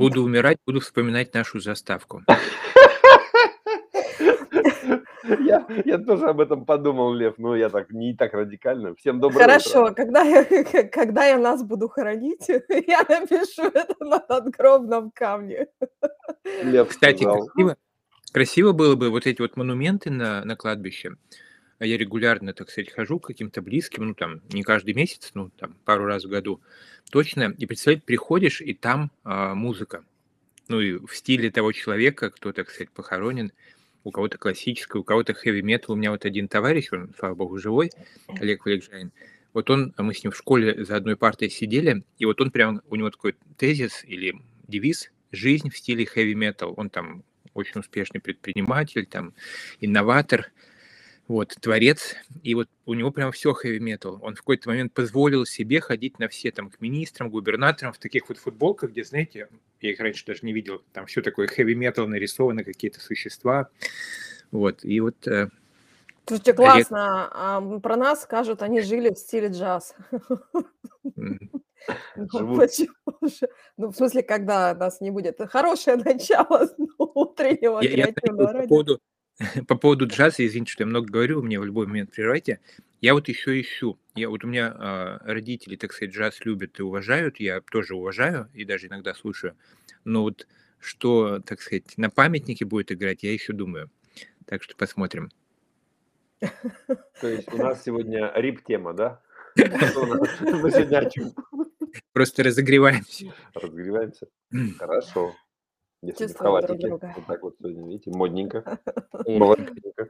Буду 0.00 0.24
умирать, 0.24 0.56
буду 0.66 0.80
вспоминать 0.80 1.34
нашу 1.34 1.60
заставку. 1.60 2.22
Я, 5.40 5.66
я 5.84 5.98
тоже 5.98 6.24
об 6.26 6.40
этом 6.40 6.64
подумал, 6.64 7.12
Лев, 7.12 7.34
но 7.36 7.54
я 7.54 7.68
так 7.68 7.90
не 7.90 8.16
так 8.16 8.32
радикально. 8.32 8.94
Всем 8.96 9.20
доброе 9.20 9.44
Хорошо, 9.44 9.82
утро. 9.84 9.94
когда 9.94 10.22
я, 10.22 10.44
когда 10.92 11.26
я 11.26 11.38
нас 11.38 11.62
буду 11.62 11.88
хоронить, 11.88 12.48
я 12.48 13.04
напишу 13.08 13.64
это 13.72 13.94
на 14.00 14.24
надгробном 14.28 15.12
камне. 15.12 15.68
Лев 16.62 16.88
Кстати, 16.88 17.22
сказал. 17.22 17.46
красиво, 17.46 17.76
красиво 18.32 18.72
было 18.72 18.96
бы 18.96 19.10
вот 19.10 19.26
эти 19.26 19.40
вот 19.40 19.56
монументы 19.56 20.10
на, 20.10 20.44
на 20.44 20.56
кладбище. 20.56 21.10
А 21.10 21.16
Я 21.80 21.96
регулярно, 21.96 22.52
так 22.52 22.70
сказать, 22.70 22.92
хожу 22.92 23.18
к 23.18 23.26
каким-то 23.28 23.62
близким, 23.62 24.08
ну 24.08 24.14
там 24.14 24.42
не 24.50 24.62
каждый 24.62 24.92
месяц, 24.92 25.30
ну 25.32 25.50
там 25.56 25.74
пару 25.84 26.04
раз 26.04 26.24
в 26.24 26.28
году, 26.28 26.60
точно. 27.10 27.54
И 27.56 27.64
представь, 27.64 28.02
приходишь, 28.02 28.60
и 28.60 28.74
там 28.74 29.10
а, 29.24 29.54
музыка. 29.54 30.04
Ну 30.68 30.80
и 30.80 30.98
в 30.98 31.16
стиле 31.16 31.50
того 31.50 31.72
человека, 31.72 32.30
кто, 32.30 32.52
так 32.52 32.70
сказать, 32.70 32.90
похоронен. 32.90 33.52
У 34.04 34.10
кого-то 34.12 34.38
классическая, 34.38 35.00
у 35.00 35.04
кого-то 35.04 35.34
хэви 35.34 35.62
метал. 35.62 35.94
У 35.94 35.98
меня 35.98 36.10
вот 36.10 36.24
один 36.24 36.48
товарищ, 36.48 36.88
он, 36.92 37.12
слава 37.18 37.34
богу, 37.34 37.58
живой, 37.58 37.90
Олег 38.28 38.64
Валикжанин. 38.64 39.10
Вот 39.52 39.68
он, 39.68 39.92
мы 39.98 40.14
с 40.14 40.22
ним 40.22 40.32
в 40.32 40.36
школе 40.36 40.84
за 40.84 40.96
одной 40.96 41.16
партой 41.16 41.50
сидели, 41.50 42.04
и 42.18 42.24
вот 42.24 42.40
он 42.40 42.50
прям, 42.50 42.82
у 42.88 42.96
него 42.96 43.10
такой 43.10 43.34
тезис 43.56 44.04
или 44.04 44.40
девиз 44.68 45.10
«Жизнь 45.32 45.70
в 45.70 45.76
стиле 45.76 46.06
хэви 46.06 46.34
метал». 46.34 46.74
Он 46.76 46.88
там 46.88 47.24
очень 47.52 47.80
успешный 47.80 48.20
предприниматель, 48.20 49.06
там 49.06 49.34
инноватор, 49.80 50.52
вот, 51.30 51.54
творец, 51.60 52.16
и 52.42 52.56
вот 52.56 52.68
у 52.86 52.94
него 52.94 53.12
прям 53.12 53.30
все 53.30 53.52
хэви 53.52 53.78
метал. 53.78 54.18
Он 54.20 54.34
в 54.34 54.38
какой-то 54.38 54.68
момент 54.68 54.92
позволил 54.92 55.46
себе 55.46 55.80
ходить 55.80 56.18
на 56.18 56.26
все 56.26 56.50
там 56.50 56.70
к 56.70 56.80
министрам, 56.80 57.30
губернаторам 57.30 57.92
в 57.92 57.98
таких 57.98 58.28
вот 58.28 58.38
футболках, 58.38 58.90
где, 58.90 59.04
знаете, 59.04 59.46
я 59.80 59.90
их 59.92 60.00
раньше 60.00 60.26
даже 60.26 60.40
не 60.42 60.52
видел, 60.52 60.82
там 60.92 61.06
все 61.06 61.22
такое 61.22 61.46
хэви 61.46 61.76
метал 61.76 62.08
нарисовано, 62.08 62.64
какие-то 62.64 62.98
существа, 63.00 63.68
вот, 64.50 64.84
и 64.84 64.98
вот 64.98 65.24
э, 65.28 65.50
Слушайте, 66.26 66.52
классно. 66.52 67.28
А 67.32 67.78
про 67.78 67.96
нас 67.96 68.22
скажут, 68.22 68.60
они 68.62 68.80
жили 68.80 69.10
в 69.10 69.18
стиле 69.18 69.48
джаз. 69.48 69.94
Ну? 72.14 72.66
Ну, 73.78 73.88
в 73.88 73.96
смысле, 73.96 74.22
когда 74.22 74.74
нас 74.74 75.00
не 75.00 75.10
будет. 75.10 75.40
Хорошее 75.48 75.96
начало 76.04 76.68
утреннего 76.98 77.80
я, 77.80 77.88
я 77.88 78.12
креативного 78.12 78.52
радио. 78.52 78.98
по 79.68 79.76
поводу 79.76 80.06
джаза, 80.06 80.46
извините, 80.46 80.72
что 80.72 80.82
я 80.82 80.86
много 80.86 81.10
говорю, 81.10 81.42
мне 81.42 81.58
в 81.58 81.64
любой 81.64 81.86
момент 81.86 82.12
прерывайте, 82.12 82.60
я 83.00 83.14
вот 83.14 83.28
еще 83.28 83.60
ищу, 83.60 83.98
я 84.14 84.28
вот 84.28 84.44
у 84.44 84.46
меня 84.46 84.74
а, 84.74 85.20
родители, 85.24 85.76
так 85.76 85.92
сказать, 85.92 86.14
джаз 86.14 86.44
любят 86.44 86.78
и 86.78 86.82
уважают, 86.82 87.40
я 87.40 87.60
тоже 87.60 87.94
уважаю 87.94 88.50
и 88.52 88.64
даже 88.64 88.88
иногда 88.88 89.14
слушаю, 89.14 89.56
но 90.04 90.22
вот 90.22 90.46
что, 90.78 91.40
так 91.40 91.60
сказать, 91.60 91.96
на 91.96 92.10
памятнике 92.10 92.64
будет 92.64 92.92
играть, 92.92 93.22
я 93.22 93.32
еще 93.32 93.52
думаю, 93.52 93.90
так 94.44 94.62
что 94.62 94.76
посмотрим. 94.76 95.30
То 96.40 97.28
есть 97.28 97.52
у 97.52 97.58
нас 97.58 97.82
сегодня 97.84 98.32
рип-тема, 98.34 98.94
да? 98.94 99.20
Что 99.56 100.02
у 100.02 100.06
нас? 100.06 100.20
Мы 100.40 100.70
сегодня 100.70 100.98
о 100.98 101.10
чем? 101.10 101.34
Просто 102.12 102.42
разогреваемся. 102.42 103.34
Разогреваемся? 103.52 104.26
Хорошо. 104.78 105.34
Если 106.02 106.26
не 106.26 106.32
в 106.32 106.78
друг. 106.78 107.02
Вот 107.02 107.26
так 107.26 107.42
вот 107.42 107.56
сегодня, 107.58 107.86
видите, 107.86 108.10
модненько. 108.10 108.80
Молоденько. 109.26 110.08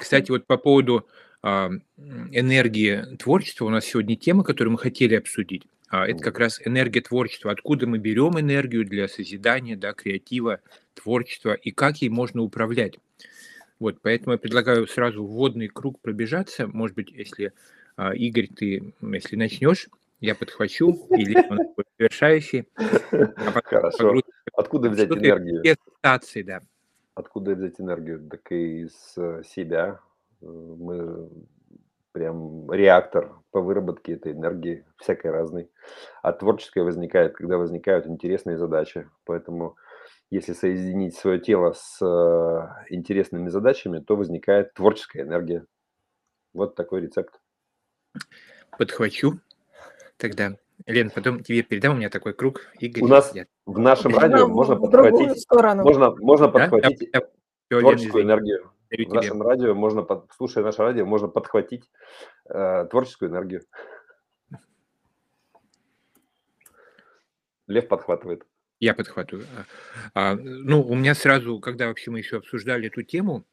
Кстати, 0.00 0.30
вот 0.30 0.46
по 0.46 0.58
поводу 0.58 1.06
м, 1.42 1.82
энергии 1.96 3.16
творчества 3.16 3.64
у 3.64 3.70
нас 3.70 3.86
сегодня 3.86 4.16
тема, 4.16 4.44
которую 4.44 4.72
мы 4.72 4.78
хотели 4.78 5.14
обсудить. 5.14 5.66
А, 5.88 6.06
это 6.06 6.22
как 6.22 6.38
раз 6.38 6.60
энергия 6.64 7.00
творчества. 7.00 7.50
Откуда 7.50 7.86
мы 7.86 7.98
берем 7.98 8.38
энергию 8.38 8.84
для 8.84 9.08
созидания, 9.08 9.76
да, 9.76 9.92
креатива, 9.92 10.60
творчества 10.94 11.54
и 11.54 11.70
как 11.70 11.98
ей 11.98 12.08
можно 12.08 12.42
управлять. 12.42 12.98
Вот, 13.78 14.00
поэтому 14.00 14.32
я 14.32 14.38
предлагаю 14.38 14.86
сразу 14.86 15.24
вводный 15.24 15.68
круг 15.68 16.00
пробежаться. 16.00 16.66
Может 16.66 16.96
быть, 16.96 17.10
если 17.10 17.52
а, 17.96 18.14
Игорь, 18.14 18.48
ты, 18.48 18.94
если 19.00 19.36
начнешь, 19.36 19.88
я 20.22 20.34
подхвачу, 20.36 20.92
или 21.10 21.36
он 21.50 21.58
будет 21.74 21.88
завершающий, 21.98 22.68
а 22.76 23.60
Хорошо. 23.62 23.98
погрузимся 23.98 24.32
Откуда 24.54 24.88
взять 24.88 25.06
что-то 25.06 25.20
энергию? 25.20 25.62
ассоциации, 25.62 26.42
да. 26.42 26.60
Откуда 27.14 27.54
взять 27.54 27.80
энергию? 27.80 28.28
Так 28.30 28.52
и 28.52 28.82
из 28.82 29.14
э, 29.16 29.42
себя. 29.44 30.00
Э, 30.40 30.46
Мы 30.46 31.28
прям 32.12 32.70
реактор 32.72 33.34
по 33.50 33.60
выработке 33.60 34.12
этой 34.12 34.32
энергии, 34.32 34.84
всякой 34.98 35.32
разной. 35.32 35.70
А 36.22 36.32
творческое 36.32 36.84
возникает, 36.84 37.34
когда 37.34 37.58
возникают 37.58 38.06
интересные 38.06 38.58
задачи. 38.58 39.08
Поэтому 39.24 39.76
если 40.30 40.52
соединить 40.52 41.16
свое 41.16 41.40
тело 41.40 41.72
с 41.76 42.00
э, 42.00 42.84
интересными 42.94 43.48
задачами, 43.48 43.98
то 43.98 44.14
возникает 44.16 44.72
творческая 44.74 45.22
энергия. 45.22 45.66
Вот 46.54 46.76
такой 46.76 47.00
рецепт. 47.00 47.40
Подхвачу 48.78 49.40
тогда. 50.22 50.56
Лен, 50.86 51.10
потом 51.10 51.42
тебе 51.42 51.62
передам, 51.62 51.94
у 51.94 51.96
меня 51.98 52.08
такой 52.08 52.32
круг. 52.32 52.62
Игорь, 52.78 53.02
У 53.02 53.06
нас 53.08 53.34
я- 53.34 53.46
в 53.66 53.78
нашем 53.78 54.12
Нам 54.12 54.20
радио 54.20 54.48
можно 54.48 54.76
подхватить, 54.76 55.46
можно, 55.50 56.14
можно 56.16 56.46
Да? 56.46 56.52
подхватить 56.52 57.10
Лен, 57.12 57.22
творческую 57.68 58.24
энергию. 58.24 58.70
В 58.90 59.14
нашем 59.14 59.42
радио 59.42 59.74
можно, 59.74 60.02
под- 60.02 60.30
слушая 60.36 60.64
наше 60.64 60.78
радио, 60.82 61.04
можно 61.06 61.28
подхватить 61.28 61.88
э, 62.48 62.86
творческую 62.90 63.30
энергию. 63.30 63.62
Лев 67.66 67.88
подхватывает. 67.88 68.44
Я 68.80 68.94
подхватываю. 68.94 69.46
А, 70.14 70.34
ну, 70.34 70.82
у 70.82 70.94
меня 70.94 71.14
сразу, 71.14 71.60
когда 71.60 71.86
вообще 71.86 72.10
мы 72.10 72.18
еще 72.18 72.38
обсуждали 72.38 72.88
эту 72.88 73.02
тему, 73.02 73.44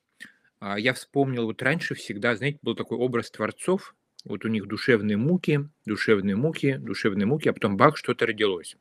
а, 0.59 0.79
я 0.79 0.93
вспомнил, 0.93 1.45
вот 1.45 1.61
раньше 1.61 1.93
всегда, 1.95 2.35
знаете, 2.35 2.57
был 2.63 2.75
такой 2.75 2.97
образ 2.97 3.29
творцов, 3.29 3.95
вот 4.25 4.45
у 4.45 4.47
них 4.47 4.67
душевные 4.67 5.17
муки, 5.17 5.67
душевные 5.85 6.35
муки, 6.35 6.77
душевные 6.77 7.25
муки, 7.25 7.49
а 7.49 7.53
потом 7.53 7.77
бах, 7.77 7.97
что-то 7.97 8.25
родилось. 8.25 8.77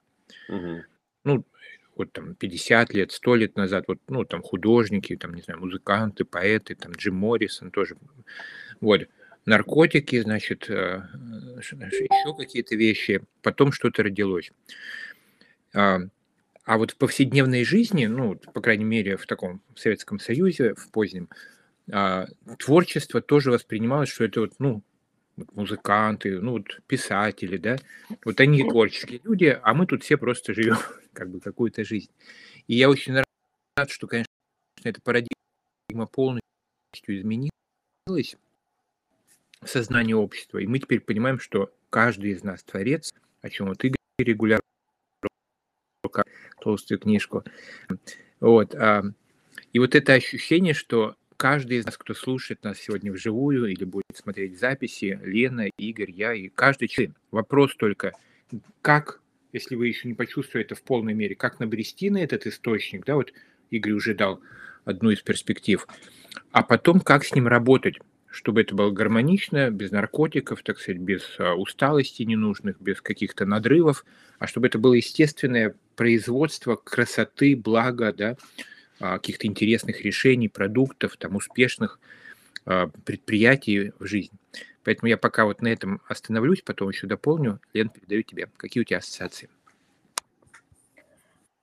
Мгм. 0.49 0.83
Ну, 1.25 1.45
вот 1.97 2.13
там 2.13 2.35
50 2.35 2.95
лет, 2.95 3.13
100 3.13 3.35
лет 3.35 3.57
назад, 3.57 3.85
вот, 3.89 3.99
ну, 4.09 4.25
там 4.25 4.43
художники, 4.43 5.17
там, 5.17 5.35
не 5.35 5.43
знаю, 5.43 5.61
музыканты, 5.61 6.25
поэты, 6.25 6.75
там 6.75 6.93
Джим 6.93 7.17
Моррисон 7.17 7.71
тоже, 7.71 7.97
вот, 8.81 9.09
наркотики, 9.45 10.21
значит, 10.21 10.69
еще 10.69 12.37
какие-то 12.37 12.77
вещи, 12.77 13.23
потом 13.43 13.73
что-то 13.73 14.03
родилось. 14.03 14.53
А, 15.75 16.01
а 16.65 16.79
вот 16.79 16.93
в 16.93 16.97
повседневной 16.97 17.65
жизни, 17.65 18.07
ну, 18.07 18.37
по 18.37 18.61
крайней 18.61 18.85
мере, 18.85 19.17
в 19.17 19.27
таком 19.27 19.63
Советском 19.75 20.19
Союзе, 20.21 20.75
в 20.75 20.91
позднем, 20.91 21.29
а, 21.91 22.27
творчество 22.59 23.21
тоже 23.21 23.51
воспринималось, 23.51 24.11
что 24.11 24.25
это 24.25 24.41
вот, 24.43 24.53
ну, 24.59 24.83
музыканты, 25.53 26.41
ну, 26.41 26.53
вот 26.53 26.81
писатели, 26.87 27.57
да, 27.57 27.77
вот 28.25 28.41
они 28.41 28.69
творческие 28.69 29.21
люди, 29.25 29.59
а 29.63 29.75
мы 29.75 29.87
тут 29.87 30.03
все 30.03 30.17
просто 30.17 30.55
живем 30.55 30.77
как 31.13 31.31
бы 31.31 31.41
какую-то 31.41 31.85
жизнь. 31.85 32.11
И 32.67 32.75
я 32.75 32.89
очень 32.89 33.15
рад, 33.15 33.91
что, 33.91 34.07
конечно, 34.07 34.33
эта 34.83 35.01
парадигма 35.01 36.07
полностью 36.11 36.43
изменилась 37.09 38.37
в 39.61 39.67
сознании 39.67 40.15
общества, 40.15 40.59
и 40.59 40.67
мы 40.67 40.79
теперь 40.79 41.01
понимаем, 41.01 41.39
что 41.39 41.73
каждый 41.91 42.31
из 42.31 42.45
нас 42.45 42.63
творец, 42.63 43.13
о 43.41 43.51
чем 43.51 43.69
вот 43.69 43.83
Игорь 43.85 43.97
регулярно 44.19 44.63
толстую 46.61 46.99
книжку. 46.99 47.45
Вот. 48.41 48.75
И 49.73 49.79
вот 49.79 49.95
это 49.95 50.15
ощущение, 50.15 50.75
что 50.75 51.17
каждый 51.39 51.79
из 51.79 51.87
нас, 51.87 51.97
кто 51.97 52.13
слушает 52.13 52.63
нас 52.65 52.79
сегодня 52.79 53.13
вживую 53.13 53.67
или 53.67 53.85
будет 53.85 54.05
смотреть 54.15 54.59
записи, 54.59 55.19
Лена, 55.23 55.71
Игорь, 55.79 56.11
я 56.11 56.35
и 56.35 56.49
каждый 56.49 56.89
человек. 56.89 57.17
Вопрос 57.31 57.75
только, 57.77 58.13
как, 58.83 59.21
если 59.53 59.77
вы 59.77 59.87
еще 59.87 60.09
не 60.09 60.15
почувствовали 60.15 60.67
это 60.67 60.75
в 60.75 60.83
полной 60.83 61.15
мере, 61.15 61.37
как 61.37 61.61
набрести 61.61 62.11
на 62.11 62.19
этот 62.19 62.47
источник, 62.47 63.07
да, 63.07 63.15
вот 63.15 63.33
Игорь 63.71 63.93
уже 63.93 64.15
дал 64.15 64.41
одну 64.85 65.11
из 65.11 65.23
перспектив, 65.23 65.87
а 66.51 66.63
потом 66.63 67.01
как 67.01 67.25
с 67.25 67.35
ним 67.35 67.47
работать, 67.47 67.99
чтобы 68.31 68.61
это 68.61 68.75
было 68.75 68.91
гармонично, 68.91 69.71
без 69.71 69.93
наркотиков, 69.93 70.63
так 70.63 70.81
сказать, 70.81 71.01
без 71.01 71.23
а, 71.39 71.55
усталости 71.55 72.25
ненужных, 72.25 72.81
без 72.81 73.01
каких-то 73.01 73.47
надрывов, 73.47 74.05
а 74.39 74.49
чтобы 74.49 74.67
это 74.67 74.79
было 74.79 74.95
естественное 74.95 75.75
производство 75.95 76.75
красоты, 76.75 77.57
блага, 77.57 78.13
да, 78.13 78.37
каких-то 78.99 79.47
интересных 79.47 80.03
решений, 80.03 80.49
продуктов, 80.49 81.17
там, 81.17 81.37
успешных 81.37 81.99
а, 82.67 82.89
предприятий 83.05 83.93
в 83.99 84.07
жизнь. 84.07 84.37
Поэтому 84.85 85.09
я 85.09 85.17
пока 85.17 85.45
вот 85.45 85.63
на 85.63 85.69
этом 85.69 86.01
остановлюсь, 86.09 86.63
потом 86.63 86.91
еще 86.91 87.07
дополню. 87.07 87.61
Лен, 87.73 87.89
передаю 87.89 88.23
тебе. 88.23 88.49
Какие 88.57 88.83
у 88.83 88.85
тебя 88.85 88.99
ассоциации? 88.99 89.49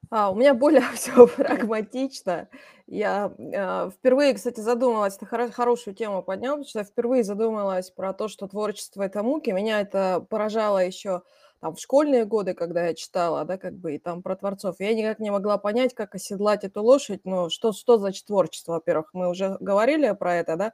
А, 0.10 0.32
у 0.32 0.36
меня 0.36 0.54
более 0.54 0.82
все 0.94 1.28
прагматично. 1.28 2.50
Я 2.88 3.34
э, 3.38 3.90
впервые, 3.92 4.34
кстати, 4.34 4.60
задумалась, 4.60 5.18
ты 5.18 5.26
хоро- 5.26 5.52
хорошую 5.52 5.96
тему 5.96 6.22
поднял, 6.22 6.54
потому 6.54 6.68
что 6.68 6.80
я 6.80 6.86
впервые 6.86 7.24
задумалась 7.24 7.90
про 7.90 8.14
то, 8.14 8.28
что 8.28 8.48
творчество– 8.48 9.04
это 9.04 9.24
муки. 9.24 9.50
Меня 9.50 9.82
это 9.82 10.26
поражало 10.30 10.86
еще 10.86 11.24
там 11.66 11.74
в 11.74 11.80
школьные 11.80 12.26
годы, 12.26 12.54
когда 12.54 12.86
я 12.86 12.94
читала, 12.94 13.44
да, 13.44 13.58
как 13.58 13.74
бы, 13.74 13.96
и 13.96 13.98
там 13.98 14.22
про 14.22 14.36
творцов, 14.36 14.76
я 14.78 14.94
никак 14.94 15.18
не 15.18 15.32
могла 15.32 15.58
понять, 15.58 15.96
как 15.96 16.14
оседлать 16.14 16.64
эту 16.64 16.84
лошадь, 16.84 17.22
ну, 17.24 17.50
что, 17.50 17.74
что 17.74 17.98
значит 17.98 18.28
творчество, 18.28 18.74
во-первых, 18.74 19.10
мы 19.14 19.32
уже 19.32 19.58
говорили 19.60 20.12
про 20.12 20.36
это, 20.36 20.58
да, 20.58 20.74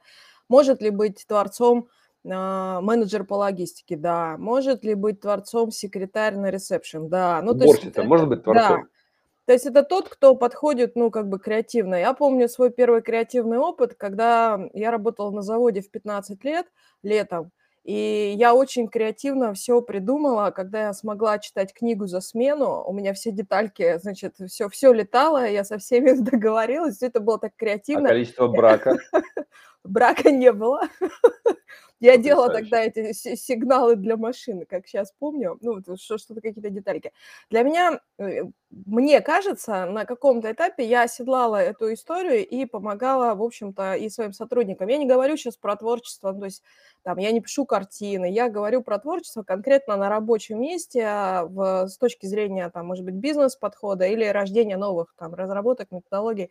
может 0.50 0.82
ли 0.82 0.90
быть 0.90 1.24
творцом 1.26 1.88
а, 2.28 2.82
менеджер 2.82 3.24
по 3.24 3.36
логистике, 3.36 3.96
да, 3.96 4.36
может 4.36 4.84
ли 4.84 4.92
быть 4.92 5.22
творцом 5.22 5.70
секретарь 5.70 6.36
на 6.36 6.50
ресепшн, 6.50 7.08
да, 7.08 7.40
ну, 7.40 7.54
то 7.54 7.64
есть, 7.64 7.78
Уборщица 7.78 8.02
может 8.02 8.28
быть 8.28 8.42
да, 8.42 8.52
творцом? 8.52 8.88
то 9.46 9.52
есть 9.54 9.64
это 9.64 9.84
тот, 9.84 10.10
кто 10.10 10.34
подходит, 10.34 10.94
ну, 10.94 11.10
как 11.10 11.26
бы 11.26 11.38
креативно. 11.38 11.94
Я 11.94 12.12
помню 12.12 12.50
свой 12.50 12.70
первый 12.70 13.00
креативный 13.00 13.56
опыт, 13.56 13.94
когда 13.94 14.60
я 14.74 14.90
работала 14.90 15.30
на 15.30 15.40
заводе 15.40 15.80
в 15.80 15.90
15 15.90 16.44
лет, 16.44 16.66
летом, 17.02 17.50
и 17.84 18.34
я 18.38 18.54
очень 18.54 18.88
креативно 18.88 19.54
все 19.54 19.80
придумала, 19.82 20.50
когда 20.50 20.82
я 20.82 20.92
смогла 20.92 21.38
читать 21.38 21.74
книгу 21.74 22.06
за 22.06 22.20
смену, 22.20 22.82
у 22.86 22.92
меня 22.92 23.12
все 23.14 23.30
детальки, 23.32 23.98
значит, 23.98 24.36
все, 24.48 24.68
все 24.68 24.92
летало, 24.92 25.46
я 25.48 25.64
со 25.64 25.78
всеми 25.78 26.12
договорилась, 26.20 26.96
всё 26.96 27.06
это 27.06 27.20
было 27.20 27.38
так 27.38 27.52
А 27.56 27.58
креативно. 27.58 28.08
количество 28.08 28.48
брака? 28.48 28.96
Брака 29.84 30.30
не 30.30 30.52
было. 30.52 30.82
Я 32.00 32.16
делала 32.16 32.50
тогда 32.50 32.80
эти 32.82 33.12
си- 33.12 33.36
сигналы 33.36 33.94
для 33.96 34.16
машины, 34.16 34.64
как 34.66 34.86
сейчас 34.88 35.12
помню, 35.18 35.56
ну, 35.60 35.80
что-то 35.96 36.40
какие-то 36.40 36.70
детальки. 36.70 37.12
Для 37.50 37.62
меня, 37.62 38.00
э, 38.18 38.42
мне 38.70 39.20
кажется, 39.20 39.86
на 39.86 40.04
каком-то 40.04 40.50
этапе 40.50 40.84
я 40.84 41.02
оседлала 41.02 41.56
эту 41.62 41.92
историю 41.92 42.46
и 42.46 42.64
помогала, 42.66 43.34
в 43.34 43.42
общем-то, 43.42 43.94
и 43.94 44.08
своим 44.08 44.32
сотрудникам. 44.32 44.88
Я 44.88 44.98
не 44.98 45.06
говорю 45.06 45.36
сейчас 45.36 45.56
про 45.56 45.76
творчество, 45.76 46.32
ну, 46.32 46.40
то 46.40 46.44
есть 46.46 46.62
там 47.04 47.18
я 47.18 47.30
не 47.32 47.40
пишу 47.40 47.66
картины, 47.66 48.30
я 48.30 48.48
говорю 48.48 48.82
про 48.82 48.98
творчество 48.98 49.42
конкретно 49.42 49.96
на 49.96 50.08
рабочем 50.08 50.60
месте 50.60 51.02
а, 51.06 51.44
в, 51.44 51.86
с 51.88 51.96
точки 51.98 52.26
зрения, 52.26 52.68
там, 52.70 52.86
может 52.86 53.04
быть, 53.04 53.14
бизнес-подхода 53.14 54.06
или 54.06 54.24
рождения 54.24 54.76
новых 54.76 55.14
там 55.18 55.34
разработок, 55.34 55.90
методологий. 55.90 56.50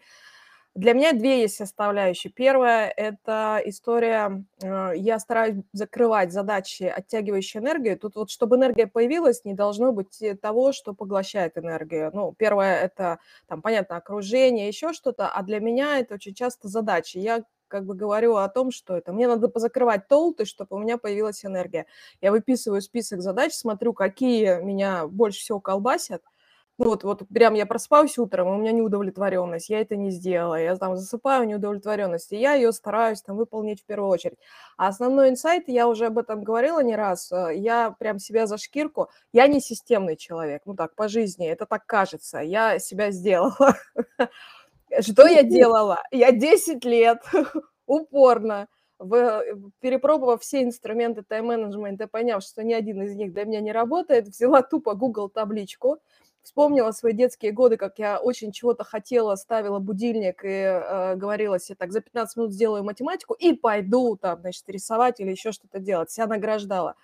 Для 0.74 0.94
меня 0.94 1.12
две 1.12 1.42
есть 1.42 1.58
составляющие. 1.58 2.32
Первая– 2.32 2.88
это 2.96 3.62
история, 3.66 4.46
э, 4.64 4.94
я 4.96 5.20
стараюсь 5.20 5.58
закрывать 5.74 6.32
задачи, 6.32 6.84
оттягивающие 6.84 7.62
энергию. 7.62 8.00
Тут 8.00 8.16
вот, 8.16 8.30
чтобы 8.30 8.56
энергия 8.56 8.88
появилась, 8.88 9.44
не 9.44 9.54
должно 9.54 9.92
быть 9.92 10.22
э, 10.22 10.36
того, 10.38 10.72
что 10.72 10.94
поглощает 10.94 11.58
энергию. 11.58 12.10
Ну, 12.14 12.34
первое– 12.38 12.78
это, 12.84 13.20
там, 13.48 13.62
понятно, 13.62 13.98
окружение, 13.98 14.70
еще 14.70 14.94
что-то, 14.94 15.28
а 15.28 15.44
для 15.44 15.60
меня 15.60 16.00
это 16.00 16.14
очень 16.16 16.34
часто 16.34 16.70
задачи. 16.70 17.18
Я 17.18 17.44
как 17.68 17.86
бы 17.86 17.94
говорю 17.94 18.38
о 18.38 18.48
том, 18.48 18.72
что 18.72 18.96
это 18.96 19.12
мне 19.12 19.28
надо 19.28 19.50
позакрывать 19.50 20.08
толты, 20.08 20.46
чтобы 20.46 20.78
у 20.78 20.80
меня 20.80 20.98
появилась 20.98 21.44
энергия. 21.44 21.86
Я 22.22 22.32
выписываю 22.32 22.82
список 22.82 23.22
задач, 23.22 23.54
смотрю, 23.54 23.94
какие 23.94 24.62
меня 24.62 25.06
больше 25.08 25.40
всего 25.40 25.60
колбасят, 25.60 26.22
ну 26.78 26.86
вот, 26.86 27.04
вот 27.04 27.28
прям 27.28 27.54
я 27.54 27.66
проспаюсь 27.66 28.18
утром, 28.18 28.48
у 28.48 28.58
меня 28.58 28.72
неудовлетворенность, 28.72 29.70
я 29.70 29.82
это 29.82 29.96
не 29.96 30.10
сделала, 30.12 30.56
я 30.56 30.76
там 30.76 30.98
засыпаю 30.98 31.48
неудовлетворенность, 31.48 32.32
и 32.32 32.38
я 32.38 32.54
ее 32.54 32.72
стараюсь 32.72 33.22
там 33.22 33.38
выполнить 33.38 33.82
в 33.82 33.86
первую 33.86 34.10
очередь. 34.10 34.40
А 34.78 34.88
основной 34.88 35.30
инсайт, 35.30 35.66
я 35.68 35.88
уже 35.88 36.08
об 36.08 36.18
этом 36.18 36.44
говорила 36.44 36.82
не 36.82 36.96
раз, 36.96 37.32
э, 37.32 37.56
я 37.56 37.92
прям 37.92 38.20
себя 38.20 38.48
за 38.48 38.58
шкирку, 38.58 39.10
я 39.32 39.48
не 39.48 39.62
системный 39.62 40.16
человек, 40.18 40.64
ну 40.66 40.76
так, 40.76 40.96
по 40.96 41.08
жизни, 41.08 41.48
это 41.48 41.66
так 41.66 41.86
кажется, 41.86 42.40
я 42.40 42.80
себя 42.80 43.12
сделала. 43.12 43.76
Что 45.02 45.28
я 45.28 45.44
делала? 45.44 46.04
Я 46.12 46.32
10 46.32 46.84
лет 46.86 47.22
упорно 47.86 48.68
в, 49.02 49.44
перепробовав 49.80 50.42
все 50.42 50.64
инструменты 50.64 51.24
тайм-менеджмента, 51.24 52.08
поняв, 52.08 52.44
что 52.44 52.64
ни 52.64 52.74
один 52.74 53.02
из 53.02 53.16
них 53.16 53.34
для 53.34 53.46
меня 53.46 53.60
не 53.62 53.72
работает, 53.72 54.28
взяла 54.28 54.62
тупо 54.62 54.94
Google 54.94 55.30
табличку, 55.30 56.00
Вспомнила 56.44 56.92
свои 56.92 57.14
детские 57.14 57.52
годы, 57.52 57.78
как 57.78 58.00
я 58.00 58.20
очень 58.20 58.52
чего-то 58.52 58.84
хотела, 58.84 59.36
ставила 59.36 59.78
будильник 59.80 60.44
и 60.44 60.48
э, 60.48 61.16
говорила 61.16 61.60
себе, 61.60 61.76
так, 61.76 61.92
за 61.92 62.02
15 62.02 62.36
минут 62.38 62.52
сделаю 62.52 62.84
математику 62.84 63.36
и 63.36 63.54
пойду 63.54 64.18
там, 64.18 64.42
значит, 64.42 64.68
рисовать 64.68 65.20
или 65.20 65.30
еще 65.30 65.52
что-то 65.52 65.80
делать. 65.80 66.10
Себя 66.10 66.26
награждала. 66.26 66.96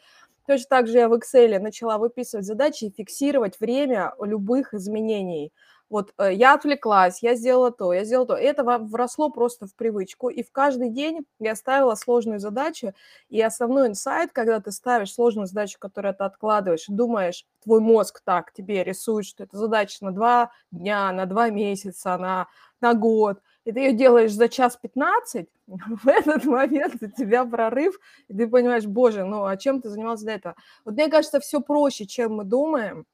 Точно 0.47 0.65
так 0.69 0.87
же 0.87 0.97
я 0.97 1.09
в 1.09 1.13
Excel 1.13 1.59
начала 1.59 1.97
выписывать 1.97 2.45
задачи 2.45 2.85
и 2.85 2.91
фиксировать 2.91 3.59
время 3.59 4.13
любых 4.19 4.73
изменений. 4.73 5.51
Вот 5.89 6.13
э, 6.17 6.33
я 6.33 6.53
отвлеклась, 6.53 7.23
я 7.23 7.35
сделала 7.35 7.71
то, 7.71 7.93
я 7.93 8.03
сделала 8.03 8.27
то. 8.27 8.37
И 8.37 8.43
это 8.43 8.63
вросло 8.63 9.29
просто 9.29 9.67
в 9.67 9.75
привычку. 9.75 10.29
И 10.29 10.43
в 10.43 10.51
каждый 10.51 10.89
день 10.89 11.25
я 11.39 11.55
ставила 11.55 11.95
сложную 11.95 12.39
задачу. 12.39 12.93
И 13.29 13.41
основной 13.41 13.87
инсайт, 13.87 14.31
когда 14.33 14.59
ты 14.59 14.71
ставишь 14.71 15.13
сложную 15.13 15.47
задачу, 15.47 15.77
которую 15.79 16.13
ты 16.13 16.23
откладываешь, 16.23 16.85
думаешь, 16.87 17.45
твой 17.63 17.79
мозг 17.79 18.21
так 18.23 18.51
тебе 18.53 18.83
рисует, 18.83 19.25
что 19.25 19.43
это 19.43 19.57
задача 19.57 20.03
на 20.03 20.11
два 20.11 20.51
дня, 20.71 21.11
на 21.11 21.25
два 21.25 21.49
месяца, 21.49 22.17
на, 22.17 22.47
на 22.81 22.93
год, 22.93 23.39
и 23.67 23.71
ты 23.71 23.81
ее 23.81 23.93
делаешь 23.93 24.33
за 24.33 24.47
час 24.47 24.77
15, 24.77 25.47
в 25.67 26.07
этот 26.07 26.45
момент 26.45 27.01
у 27.01 27.07
тебя 27.07 27.43
прорыв, 27.43 27.99
и 28.29 28.33
ты 28.33 28.47
понимаешь, 28.47 28.85
боже, 28.85 29.25
ну 29.25 29.45
а 29.45 29.57
чем 29.57 29.81
ты 29.81 29.89
занимался 29.89 30.25
до 30.25 30.31
этого? 30.31 30.55
Вот 30.85 30.93
мне 30.93 31.09
кажется, 31.09 31.41
все 31.41 31.59
проще, 31.59 32.05
чем 32.05 32.35
мы 32.35 32.43
думаем, 32.45 33.05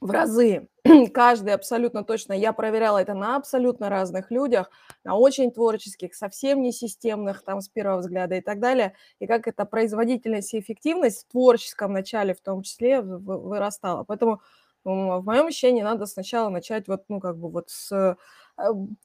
в 0.00 0.10
разы. 0.10 0.68
Каждый 1.14 1.54
абсолютно 1.54 2.04
точно, 2.04 2.32
я 2.32 2.52
проверяла 2.52 2.98
это 2.98 3.14
на 3.14 3.36
абсолютно 3.36 3.88
разных 3.90 4.30
людях, 4.30 4.70
на 5.04 5.16
очень 5.16 5.50
творческих, 5.52 6.14
совсем 6.14 6.62
не 6.62 6.72
системных, 6.72 7.42
там, 7.44 7.60
с 7.60 7.68
первого 7.68 7.98
взгляда 8.00 8.36
и 8.36 8.40
так 8.40 8.60
далее, 8.60 8.94
и 9.18 9.26
как 9.26 9.46
эта 9.46 9.64
производительность 9.66 10.54
и 10.54 10.60
эффективность 10.60 11.26
в 11.28 11.32
творческом 11.32 11.92
начале 11.92 12.34
в 12.34 12.40
том 12.40 12.62
числе 12.62 13.02
вырастала. 13.02 14.04
Поэтому 14.04 14.40
в 14.84 15.22
моем 15.24 15.46
ощущении 15.46 15.82
надо 15.82 16.06
сначала 16.06 16.48
начать 16.48 16.88
вот, 16.88 17.04
ну, 17.08 17.20
как 17.20 17.36
бы 17.38 17.50
вот 17.50 17.68
с 17.70 18.16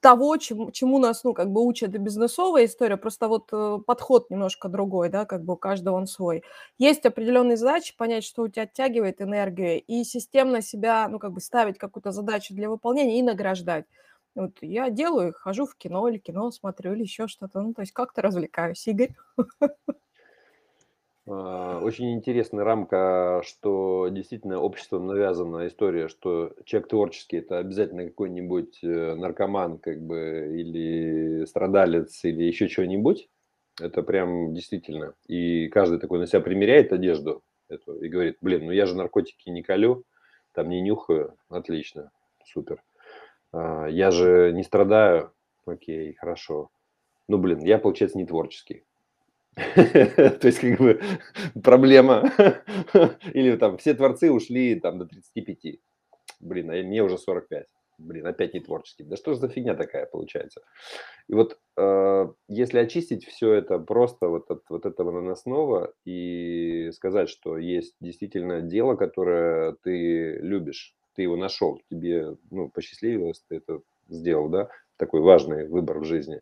того, 0.02 0.38
чему, 0.38 0.72
чему 0.72 1.00
нас, 1.00 1.24
ну, 1.24 1.34
как 1.34 1.52
бы 1.52 1.62
учат 1.66 1.94
и 1.96 1.98
бизнесовая 1.98 2.66
история, 2.66 2.98
просто 2.98 3.28
вот 3.28 3.50
э, 3.54 3.80
подход 3.86 4.30
немножко 4.30 4.70
другой, 4.70 5.10
да, 5.10 5.26
как 5.26 5.44
бы 5.44 5.54
у 5.54 5.58
каждого 5.58 5.96
он 5.96 6.08
свой. 6.08 6.44
Есть 6.78 7.06
определенные 7.06 7.58
задачи, 7.58 7.96
понять, 7.98 8.24
что 8.24 8.44
у 8.44 8.48
тебя 8.48 8.64
оттягивает 8.64 9.22
энергию, 9.22 9.82
и 9.82 10.04
системно 10.04 10.62
себя, 10.62 11.08
ну, 11.10 11.20
как 11.20 11.32
бы 11.34 11.42
ставить 11.42 11.78
какую-то 11.78 12.12
задачу 12.12 12.54
для 12.54 12.70
выполнения 12.70 13.20
и 13.20 13.24
награждать. 13.24 13.86
Вот 14.36 14.58
я 14.62 14.90
делаю, 14.90 15.34
хожу 15.34 15.66
в 15.66 15.76
кино 15.76 16.08
или 16.10 16.18
кино 16.18 16.52
смотрю, 16.52 16.94
или 16.94 17.04
еще 17.04 17.28
что-то, 17.28 17.62
ну, 17.62 17.74
то 17.74 17.82
есть 17.82 17.94
как-то 17.94 18.22
развлекаюсь, 18.22 18.86
Игорь. 18.88 19.16
А, 21.28 21.80
Очень 21.82 22.14
интересная 22.14 22.64
рамка, 22.64 23.42
что 23.44 24.10
действительно 24.10 24.60
обществом 24.60 25.08
навязана 25.08 25.68
история, 25.68 26.08
что 26.08 26.54
человек 26.66 26.90
творческий 26.90 27.38
это 27.38 27.58
обязательно 27.58 28.06
какой-нибудь 28.06 28.80
э, 28.84 29.16
наркоман, 29.16 29.80
как 29.80 30.02
бы, 30.02 30.52
или 30.56 31.46
страдалец, 31.46 32.24
или 32.24 32.44
еще 32.44 32.68
чего-нибудь. 32.68 33.28
Это 33.82 34.04
прям 34.04 34.54
действительно. 34.54 35.16
И 35.28 35.68
каждый 35.70 36.00
такой 36.00 36.20
на 36.20 36.28
себя 36.28 36.42
примеряет 36.42 36.94
одежду 36.94 37.42
эту 37.70 37.96
и 38.00 38.08
говорит, 38.08 38.38
блин, 38.42 38.66
ну 38.66 38.72
я 38.72 38.86
же 38.86 38.96
наркотики 38.96 39.50
не 39.50 39.64
колю, 39.64 40.04
там 40.54 40.70
не 40.70 40.82
нюхаю, 40.82 41.36
отлично, 41.50 42.12
супер. 42.46 42.84
А, 43.52 43.88
Я 43.88 44.12
же 44.12 44.52
не 44.54 44.64
страдаю, 44.64 45.32
окей, 45.66 46.14
хорошо. 46.14 46.70
Ну, 47.28 47.38
блин, 47.40 47.60
я, 47.64 47.80
получается, 47.80 48.18
не 48.20 48.26
творческий. 48.26 48.84
То 49.76 50.48
есть, 50.48 50.60
как 50.60 50.80
бы, 50.80 51.02
проблема. 51.64 52.32
Или 53.34 53.56
там 53.56 53.78
все 53.78 53.94
творцы 53.94 54.32
ушли 54.32 54.80
там 54.80 55.00
до 55.00 55.06
35. 55.06 55.80
Блин, 56.42 56.70
а 56.72 56.74
мне 56.74 57.04
уже 57.04 57.18
45. 57.18 57.66
Блин, 57.98 58.28
опять 58.28 58.54
не 58.54 58.60
творческий. 58.60 59.04
Да 59.06 59.16
что 59.16 59.34
же 59.34 59.40
за 59.40 59.48
фигня 59.48 59.74
такая 59.74 60.06
получается? 60.06 60.62
И 61.30 61.34
вот 61.34 61.58
э, 61.78 62.28
если 62.50 62.80
очистить 62.80 63.26
все 63.26 63.54
это 63.54 63.80
просто 63.80 64.28
вот 64.28 64.52
от 64.52 64.64
вот 64.70 64.86
этого 64.86 65.12
наносного 65.12 65.94
и 66.04 66.92
сказать, 66.94 67.30
что 67.30 67.58
есть 67.58 67.96
действительно 68.02 68.62
дело, 68.62 68.96
которое 68.96 69.78
ты 69.84 70.38
любишь, 70.42 70.94
ты 71.16 71.22
его 71.22 71.38
нашел, 71.38 71.80
тебе 71.90 72.36
ну, 72.52 72.70
посчастливилось, 72.70 73.42
ты 73.48 73.56
это 73.58 73.80
сделал, 74.10 74.50
да, 74.50 74.68
такой 74.98 75.22
важный 75.22 75.68
выбор 75.70 76.00
в 76.00 76.04
жизни 76.04 76.42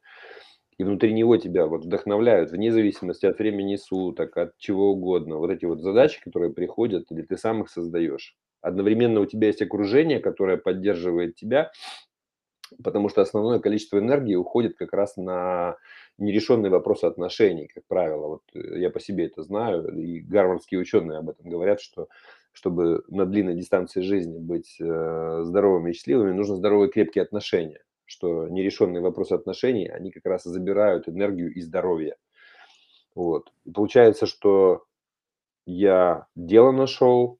и 0.83 0.85
внутри 0.85 1.13
него 1.13 1.37
тебя 1.37 1.65
вот 1.65 1.85
вдохновляют, 1.85 2.51
вне 2.51 2.71
зависимости 2.71 3.25
от 3.25 3.39
времени 3.39 3.77
суток, 3.77 4.35
от 4.37 4.57
чего 4.57 4.91
угодно. 4.91 5.37
Вот 5.37 5.49
эти 5.49 5.63
вот 5.63 5.79
задачи, 5.79 6.21
которые 6.21 6.51
приходят, 6.51 7.09
или 7.09 7.21
ты 7.21 7.37
сам 7.37 7.61
их 7.61 7.69
создаешь. 7.69 8.35
Одновременно 8.61 9.21
у 9.21 9.25
тебя 9.25 9.47
есть 9.47 9.61
окружение, 9.61 10.19
которое 10.19 10.57
поддерживает 10.57 11.35
тебя, 11.35 11.71
потому 12.83 13.07
что 13.07 13.21
основное 13.21 13.59
количество 13.59 13.97
энергии 13.97 14.35
уходит 14.35 14.75
как 14.75 14.91
раз 14.91 15.15
на 15.15 15.77
нерешенные 16.17 16.69
вопросы 16.69 17.05
отношений, 17.05 17.67
как 17.67 17.85
правило. 17.87 18.27
Вот 18.27 18.41
э, 18.53 18.79
я 18.79 18.89
по 18.89 18.99
себе 18.99 19.27
это 19.27 19.41
знаю, 19.43 19.87
и 19.97 20.19
гарвардские 20.19 20.81
ученые 20.81 21.19
об 21.19 21.29
этом 21.29 21.49
говорят, 21.49 21.79
что 21.79 22.07
чтобы 22.51 23.03
на 23.07 23.25
длинной 23.25 23.55
дистанции 23.55 24.01
жизни 24.01 24.37
быть 24.37 24.77
э, 24.81 25.41
здоровыми 25.43 25.91
и 25.91 25.93
счастливыми, 25.93 26.33
нужно 26.33 26.57
здоровые 26.57 26.91
крепкие 26.91 27.23
отношения 27.23 27.81
что 28.05 28.47
нерешенные 28.47 29.01
вопросы 29.01 29.33
отношений, 29.33 29.87
они 29.87 30.11
как 30.11 30.25
раз 30.25 30.45
и 30.45 30.49
забирают 30.49 31.07
энергию 31.07 31.53
и 31.53 31.61
здоровье. 31.61 32.15
Вот. 33.15 33.51
И 33.65 33.71
получается, 33.71 34.25
что 34.25 34.85
я 35.65 36.27
дело 36.35 36.71
нашел, 36.71 37.39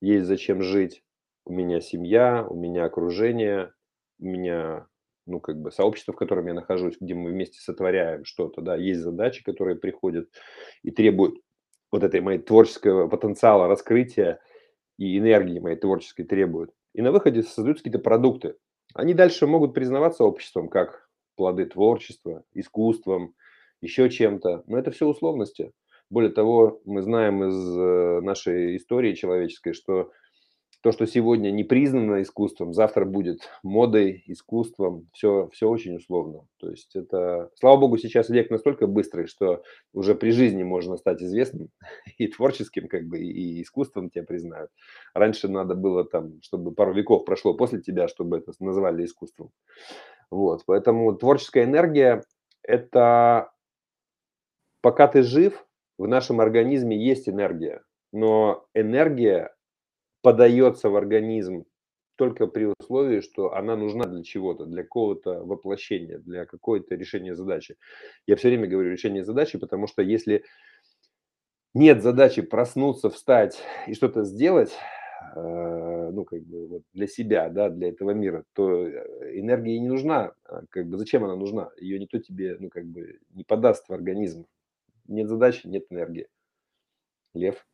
есть 0.00 0.26
зачем 0.26 0.62
жить. 0.62 1.02
У 1.46 1.52
меня 1.52 1.80
семья, 1.80 2.46
у 2.48 2.54
меня 2.54 2.84
окружение, 2.84 3.72
у 4.18 4.26
меня, 4.26 4.86
ну, 5.26 5.40
как 5.40 5.60
бы 5.60 5.70
сообщество, 5.70 6.12
в 6.12 6.16
котором 6.16 6.46
я 6.46 6.54
нахожусь, 6.54 6.96
где 7.00 7.14
мы 7.14 7.30
вместе 7.30 7.60
сотворяем 7.60 8.24
что-то, 8.24 8.60
да, 8.60 8.76
есть 8.76 9.00
задачи, 9.00 9.42
которые 9.42 9.76
приходят 9.76 10.28
и 10.82 10.90
требуют 10.90 11.36
вот 11.90 12.02
этой 12.02 12.20
моей 12.20 12.38
творческого 12.38 13.08
потенциала, 13.08 13.68
раскрытия 13.68 14.40
и 14.98 15.18
энергии 15.18 15.58
моей 15.58 15.76
творческой 15.76 16.24
требуют. 16.24 16.72
И 16.92 17.02
на 17.02 17.12
выходе 17.12 17.42
создаются 17.42 17.84
какие-то 17.84 18.02
продукты. 18.02 18.56
Они 18.94 19.12
дальше 19.12 19.46
могут 19.46 19.74
признаваться 19.74 20.24
обществом 20.24 20.68
как 20.68 21.08
плоды 21.36 21.66
творчества, 21.66 22.44
искусством, 22.52 23.34
еще 23.80 24.08
чем-то. 24.08 24.62
Но 24.66 24.78
это 24.78 24.92
все 24.92 25.06
условности. 25.06 25.72
Более 26.10 26.30
того, 26.30 26.80
мы 26.84 27.02
знаем 27.02 27.44
из 27.44 27.76
э, 27.76 28.20
нашей 28.20 28.76
истории 28.76 29.14
человеческой, 29.14 29.72
что 29.72 30.12
то, 30.84 30.92
что 30.92 31.06
сегодня 31.06 31.50
не 31.50 31.64
признано 31.64 32.20
искусством, 32.20 32.74
завтра 32.74 33.06
будет 33.06 33.48
модой, 33.62 34.22
искусством, 34.26 35.08
все, 35.14 35.48
все 35.50 35.66
очень 35.66 35.96
условно. 35.96 36.46
То 36.58 36.68
есть 36.68 36.94
это, 36.94 37.48
слава 37.58 37.78
богу, 37.78 37.96
сейчас 37.96 38.28
век 38.28 38.50
настолько 38.50 38.86
быстрый, 38.86 39.26
что 39.26 39.62
уже 39.94 40.14
при 40.14 40.30
жизни 40.30 40.62
можно 40.62 40.98
стать 40.98 41.22
известным 41.22 41.70
и 42.18 42.28
творческим, 42.28 42.88
как 42.88 43.06
бы, 43.06 43.18
и 43.18 43.62
искусством 43.62 44.10
тебя 44.10 44.24
признают. 44.24 44.68
Раньше 45.14 45.48
надо 45.48 45.74
было 45.74 46.04
там, 46.04 46.42
чтобы 46.42 46.72
пару 46.72 46.92
веков 46.92 47.24
прошло 47.24 47.54
после 47.54 47.80
тебя, 47.80 48.06
чтобы 48.06 48.36
это 48.36 48.52
называли 48.60 49.06
искусством. 49.06 49.52
Вот, 50.30 50.64
поэтому 50.66 51.14
творческая 51.14 51.64
энергия– 51.64 52.24
это 52.62 53.54
пока 54.82 55.08
ты 55.08 55.22
жив, 55.22 55.64
в 55.96 56.06
нашем 56.06 56.42
организме 56.42 57.02
есть 57.02 57.26
энергия, 57.26 57.80
но 58.12 58.66
энергия 58.74 59.53
подается 60.24 60.88
в 60.88 60.96
организм 60.96 61.66
только 62.16 62.46
при 62.46 62.72
условии, 62.80 63.20
что 63.20 63.54
она 63.54 63.76
нужна 63.76 64.04
для 64.06 64.22
чего-то, 64.22 64.64
для 64.64 64.82
какого-то 64.82 65.44
воплощения, 65.44 66.18
для 66.18 66.46
какой-то 66.46 66.94
решения 66.94 67.34
задачи. 67.34 67.76
Я 68.26 68.36
все 68.36 68.48
время 68.48 68.66
говорю 68.66 68.90
решение 68.90 69.22
задачи, 69.22 69.58
потому 69.58 69.86
что 69.86 70.00
если 70.00 70.44
нет 71.74 72.02
задачи 72.02 72.40
проснуться, 72.40 73.10
встать 73.10 73.60
и 73.86 73.92
что-то 73.94 74.24
сделать, 74.24 74.72
э, 75.36 76.10
ну, 76.12 76.24
как 76.24 76.42
бы 76.44 76.68
вот 76.68 76.82
для 76.94 77.06
себя, 77.06 77.50
да, 77.50 77.68
для 77.68 77.90
этого 77.90 78.12
мира, 78.12 78.44
то 78.54 78.86
э, 78.86 79.38
энергия 79.38 79.78
не 79.78 79.88
нужна. 79.88 80.32
А 80.44 80.62
как 80.70 80.86
бы 80.86 80.96
зачем 80.96 81.24
она 81.24 81.36
нужна? 81.36 81.70
Ее 81.78 81.98
никто 81.98 82.18
тебе, 82.18 82.56
ну, 82.58 82.70
как 82.70 82.86
бы 82.86 83.18
не 83.34 83.44
подаст 83.44 83.88
в 83.88 83.92
организм. 83.92 84.46
Нет 85.06 85.28
задачи, 85.28 85.66
нет 85.66 85.84
энергии. 85.90 86.28
Лев. 87.34 87.66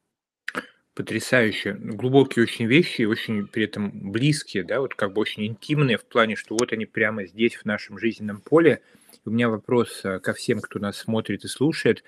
Потрясающе. 0.94 1.74
Глубокие 1.74 2.42
очень 2.42 2.66
вещи, 2.66 3.02
очень 3.02 3.46
при 3.46 3.64
этом 3.64 4.10
близкие, 4.10 4.64
да, 4.64 4.80
вот 4.80 4.94
как 4.94 5.12
бы 5.12 5.20
очень 5.20 5.46
интимные 5.46 5.98
в 5.98 6.04
плане, 6.04 6.34
что 6.34 6.56
вот 6.58 6.72
они 6.72 6.84
прямо 6.84 7.26
здесь, 7.26 7.54
в 7.54 7.64
нашем 7.64 7.98
жизненном 7.98 8.40
поле. 8.40 8.82
У 9.24 9.30
меня 9.30 9.48
вопрос 9.48 10.00
э, 10.04 10.18
ко 10.18 10.32
всем, 10.32 10.60
кто 10.60 10.78
нас 10.78 10.96
смотрит 10.96 11.44
и 11.44 11.48
слушает. 11.48 12.02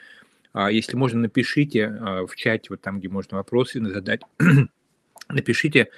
А, 0.53 0.71
если 0.71 0.97
можно, 0.97 1.21
напишите 1.21 1.87
а, 1.87 2.27
в 2.27 2.35
чате, 2.37 2.69
вот 2.71 2.81
там, 2.81 2.99
где 2.99 3.09
можно 3.09 3.37
вопросы 3.37 3.81
задать, 3.85 4.23
напишите, 5.29 5.89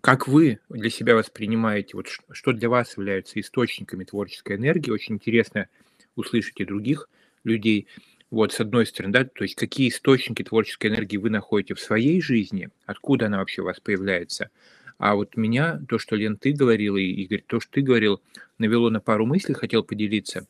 как 0.00 0.28
вы 0.28 0.60
для 0.68 0.88
себя 0.88 1.14
воспринимаете, 1.14 1.96
вот 1.96 2.08
что 2.30 2.52
для 2.52 2.68
вас 2.68 2.96
является 2.96 3.40
источниками 3.40 4.04
творческой 4.04 4.56
энергии. 4.56 4.90
Очень 4.90 5.16
интересно 5.16 5.68
услышать 6.16 6.60
и 6.60 6.64
других 6.64 7.08
людей. 7.44 7.86
Вот, 8.30 8.52
с 8.52 8.60
одной 8.60 8.86
стороны, 8.86 9.12
да, 9.12 9.24
то 9.24 9.42
есть 9.42 9.56
какие 9.56 9.88
источники 9.88 10.44
творческой 10.44 10.86
энергии 10.86 11.16
вы 11.16 11.30
находите 11.30 11.74
в 11.74 11.80
своей 11.80 12.20
жизни, 12.20 12.68
откуда 12.86 13.26
она 13.26 13.38
вообще 13.38 13.62
у 13.62 13.64
вас 13.64 13.80
появляется. 13.80 14.50
А 14.98 15.16
вот 15.16 15.36
меня, 15.36 15.80
то, 15.88 15.98
что, 15.98 16.14
Лен, 16.14 16.36
ты 16.36 16.52
говорил, 16.52 16.96
и 16.96 17.02
Игорь, 17.02 17.42
то, 17.46 17.58
что 17.58 17.72
ты 17.72 17.80
говорил, 17.80 18.20
навело 18.58 18.90
на 18.90 19.00
пару 19.00 19.26
мыслей, 19.26 19.54
хотел 19.54 19.82
поделиться 19.82 20.46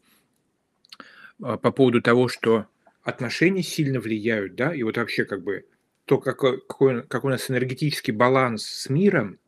а, 1.42 1.56
по 1.56 1.70
поводу 1.70 2.02
того, 2.02 2.28
что 2.28 2.66
отношения 3.02 3.62
сильно 3.62 4.00
влияют, 4.00 4.56
да, 4.56 4.74
и 4.74 4.82
вот 4.82 4.96
вообще 4.98 5.24
как 5.24 5.42
бы 5.42 5.64
то, 6.04 6.18
какой, 6.18 6.60
какой, 6.60 7.02
как 7.04 7.24
у 7.24 7.28
нас 7.28 7.50
энергетический 7.50 8.12
баланс 8.12 8.64
с 8.64 8.90
миром, 8.90 9.38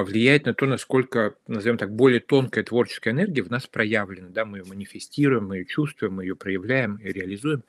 влияет 0.00 0.46
на 0.46 0.54
то, 0.54 0.64
насколько, 0.64 1.34
назовем 1.46 1.76
так, 1.76 1.94
более 1.94 2.20
тонкая 2.20 2.64
творческая 2.64 3.10
энергия 3.10 3.42
в 3.42 3.50
нас 3.50 3.66
проявлена. 3.66 4.28
Да? 4.30 4.46
Мы 4.46 4.58
ее 4.58 4.64
манифестируем, 4.64 5.48
мы 5.48 5.58
ее 5.58 5.64
чувствуем, 5.66 6.14
мы 6.14 6.24
ее 6.24 6.34
проявляем 6.34 6.96
и 6.96 7.12
реализуем. 7.12 7.62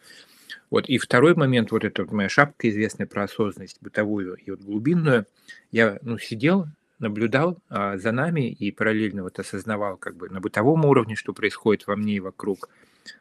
Вот. 0.69 0.87
И 0.87 0.97
второй 0.97 1.35
момент, 1.35 1.71
вот 1.71 1.83
эта 1.83 2.03
вот 2.03 2.13
моя 2.13 2.29
шапка 2.29 2.69
известная 2.69 3.07
про 3.07 3.23
осознанность 3.23 3.79
бытовую 3.81 4.35
и 4.35 4.51
вот 4.51 4.61
глубинную, 4.61 5.25
я 5.71 5.99
ну, 6.01 6.17
сидел, 6.17 6.67
наблюдал 6.99 7.59
а, 7.67 7.97
за 7.97 8.13
нами 8.13 8.49
и 8.49 8.71
параллельно 8.71 9.23
вот 9.23 9.37
осознавал 9.39 9.97
как 9.97 10.15
бы 10.15 10.29
на 10.29 10.39
бытовом 10.39 10.85
уровне, 10.85 11.15
что 11.15 11.33
происходит 11.33 11.87
во 11.87 11.97
мне 11.97 12.15
и 12.15 12.19
вокруг, 12.21 12.69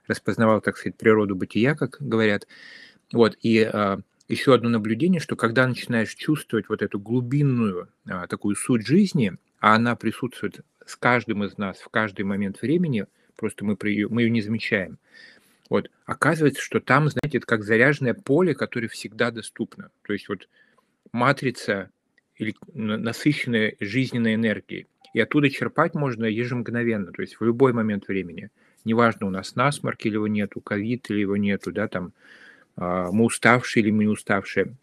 распознавал, 0.06 0.60
так 0.60 0.76
сказать, 0.76 0.96
природу 0.96 1.34
бытия, 1.34 1.74
как 1.74 1.96
говорят. 1.98 2.46
Вот. 3.12 3.36
И 3.42 3.60
а, 3.62 3.98
еще 4.32 4.54
одно 4.54 4.70
наблюдение, 4.70 5.20
что 5.20 5.36
когда 5.36 5.66
начинаешь 5.66 6.14
чувствовать 6.14 6.68
вот 6.70 6.80
эту 6.80 6.98
глубинную 6.98 7.88
а, 8.06 8.26
такую 8.26 8.56
суть 8.56 8.86
жизни, 8.86 9.36
а 9.60 9.74
она 9.74 9.94
присутствует 9.94 10.60
с 10.86 10.96
каждым 10.96 11.44
из 11.44 11.58
нас 11.58 11.78
в 11.78 11.88
каждый 11.90 12.22
момент 12.24 12.62
времени, 12.62 13.04
просто 13.36 13.64
мы, 13.64 13.76
при, 13.76 14.06
мы 14.06 14.22
ее 14.22 14.30
не 14.30 14.40
замечаем. 14.40 14.96
Вот, 15.68 15.90
оказывается, 16.06 16.62
что 16.62 16.80
там, 16.80 17.08
знаете, 17.10 17.38
это 17.38 17.46
как 17.46 17.62
заряженное 17.62 18.14
поле, 18.14 18.54
которое 18.54 18.88
всегда 18.88 19.30
доступно. 19.30 19.90
То 20.02 20.14
есть 20.14 20.28
вот 20.28 20.48
матрица 21.12 21.90
насыщенная 22.72 23.76
жизненной 23.80 24.34
энергией. 24.34 24.86
И 25.12 25.20
оттуда 25.20 25.50
черпать 25.50 25.94
можно 25.94 26.24
ежемгновенно, 26.24 27.12
то 27.12 27.20
есть 27.20 27.38
в 27.38 27.44
любой 27.44 27.74
момент 27.74 28.08
времени. 28.08 28.48
Неважно, 28.86 29.26
у 29.26 29.30
нас 29.30 29.54
насморк 29.56 30.06
или 30.06 30.14
его 30.14 30.26
нету, 30.26 30.60
ковид 30.62 31.10
или 31.10 31.20
его 31.20 31.36
нету, 31.36 31.70
да, 31.70 31.86
там 31.86 32.12
мы 32.76 33.24
уставшие 33.24 33.82
или 33.82 33.90
мы 33.90 34.04
не 34.04 34.10
уставшие. 34.10 34.74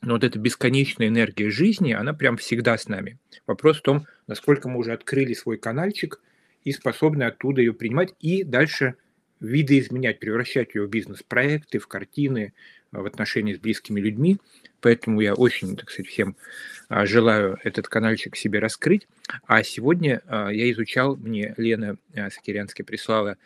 Но 0.00 0.14
вот 0.14 0.24
эта 0.24 0.38
бесконечная 0.38 1.08
энергия 1.08 1.50
жизни, 1.50 1.92
она 1.92 2.12
прям 2.12 2.36
всегда 2.36 2.78
с 2.78 2.88
нами. 2.88 3.18
Вопрос 3.46 3.78
в 3.78 3.82
том, 3.82 4.06
насколько 4.26 4.68
мы 4.68 4.78
уже 4.78 4.92
открыли 4.92 5.34
свой 5.34 5.58
каналчик 5.58 6.20
и 6.64 6.72
способны 6.72 7.24
оттуда 7.24 7.60
ее 7.60 7.72
принимать 7.72 8.14
и 8.20 8.44
дальше 8.44 8.94
видоизменять, 9.40 10.20
превращать 10.20 10.74
ее 10.74 10.86
в 10.86 10.90
бизнес-проекты, 10.90 11.78
в 11.78 11.86
картины, 11.86 12.52
в 12.92 13.04
отношения 13.04 13.54
с 13.54 13.58
близкими 13.58 14.00
людьми. 14.00 14.38
Поэтому 14.80 15.20
я 15.20 15.34
очень, 15.34 15.76
так 15.76 15.90
сказать, 15.90 16.10
всем 16.10 16.36
а, 16.88 17.04
желаю 17.04 17.58
этот 17.64 17.88
каналчик 17.88 18.36
себе 18.36 18.60
раскрыть. 18.60 19.08
А 19.46 19.62
сегодня 19.62 20.22
а, 20.26 20.50
я 20.50 20.70
изучал, 20.70 21.16
мне 21.16 21.54
Лена 21.56 21.96
Сакирянская 22.14 22.84
прислала 22.84 23.36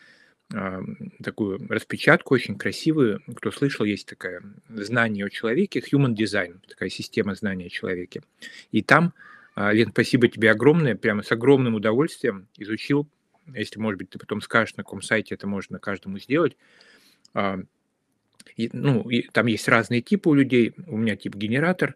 такую 1.23 1.67
распечатку 1.69 2.35
очень 2.35 2.57
красивую. 2.57 3.23
Кто 3.37 3.51
слышал, 3.51 3.85
есть 3.85 4.07
такое 4.07 4.43
знание 4.69 5.25
о 5.25 5.31
человеке, 5.31 5.81
human 5.81 6.15
design, 6.15 6.61
такая 6.69 6.89
система 6.89 7.35
знания 7.35 7.67
о 7.67 7.71
человеке. 7.71 8.23
И 8.71 8.83
там, 8.83 9.15
а, 9.55 9.73
Лен, 9.73 9.91
спасибо 9.91 10.29
тебе 10.29 10.51
огромное, 10.51 10.95
прямо 10.95 11.23
с 11.23 11.33
огромным 11.33 11.75
удовольствием 11.75 12.49
изучил, 12.57 13.09
если, 13.55 13.79
может 13.79 13.99
быть, 13.99 14.11
ты 14.11 14.19
потом 14.19 14.41
скажешь, 14.41 14.77
на 14.77 14.83
каком 14.83 15.03
сайте 15.03 15.35
это 15.35 15.47
можно 15.47 15.79
каждому 15.79 16.19
сделать. 16.19 16.57
А, 17.35 17.59
и, 18.57 18.69
ну, 18.73 19.09
и 19.09 19.23
там 19.23 19.47
есть 19.47 19.69
разные 19.69 20.03
типы 20.03 20.29
у 20.29 20.35
людей, 20.35 20.75
у 20.87 20.97
меня 20.97 21.17
тип 21.17 21.35
генератор, 21.35 21.95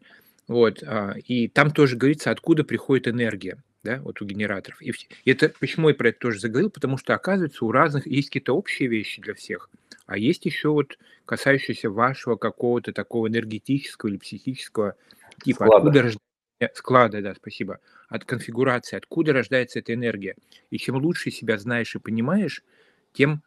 вот, 0.48 0.82
а, 0.82 1.14
и 1.26 1.48
там 1.48 1.70
тоже 1.70 1.96
говорится, 1.96 2.30
откуда 2.30 2.64
приходит 2.64 3.08
энергия 3.08 3.58
да, 3.86 4.00
вот 4.02 4.20
у 4.20 4.24
генераторов. 4.24 4.82
И 4.82 4.92
это 5.24 5.52
почему 5.60 5.88
я 5.88 5.94
про 5.94 6.08
это 6.08 6.18
тоже 6.18 6.40
заговорил, 6.40 6.70
потому 6.70 6.98
что, 6.98 7.14
оказывается, 7.14 7.64
у 7.64 7.70
разных 7.72 8.06
есть 8.06 8.28
какие-то 8.28 8.52
общие 8.54 8.88
вещи 8.88 9.22
для 9.22 9.34
всех, 9.34 9.70
а 10.06 10.18
есть 10.18 10.44
еще 10.44 10.70
вот 10.70 10.98
касающиеся 11.24 11.88
вашего 11.88 12.36
какого-то 12.36 12.92
такого 12.92 13.28
энергетического 13.28 14.10
или 14.10 14.18
психического 14.18 14.96
типа. 15.44 15.64
Склада. 15.64 15.76
Откуда 15.76 16.02
рождается 16.02 16.26
склада, 16.74 17.22
да, 17.22 17.34
спасибо, 17.34 17.78
от 18.08 18.24
конфигурации, 18.24 18.96
откуда 18.96 19.32
рождается 19.32 19.78
эта 19.78 19.92
энергия. 19.94 20.36
И 20.70 20.78
чем 20.78 20.96
лучше 20.96 21.30
себя 21.30 21.58
знаешь 21.58 21.94
и 21.94 21.98
понимаешь, 21.98 22.64
тем 23.12 23.42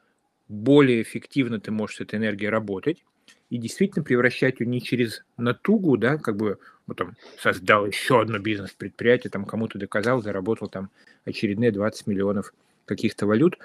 более 0.48 1.01
эффективно 1.01 1.60
ты 1.60 1.72
можешь 1.72 1.98
с 1.98 2.01
этой 2.01 2.19
энергией 2.19 2.50
работать, 2.50 3.03
и 3.50 3.58
действительно 3.58 4.03
превращать 4.03 4.60
ее 4.60 4.67
не 4.67 4.81
через 4.81 5.24
натугу, 5.38 5.98
да, 5.98 6.17
как 6.17 6.38
бы 6.38 6.60
вот 6.89 6.98
там 6.98 7.15
создал 7.39 7.86
еще 7.86 8.22
одно 8.22 8.39
бизнес-предприятие, 8.39 9.31
там 9.31 9.46
кому-то 9.46 9.79
доказал, 9.79 10.22
заработал 10.22 10.67
там 10.67 10.89
очередные 11.25 11.72
20 11.72 12.08
миллионов 12.08 12.53
каких-то 12.86 13.25
валют, 13.25 13.58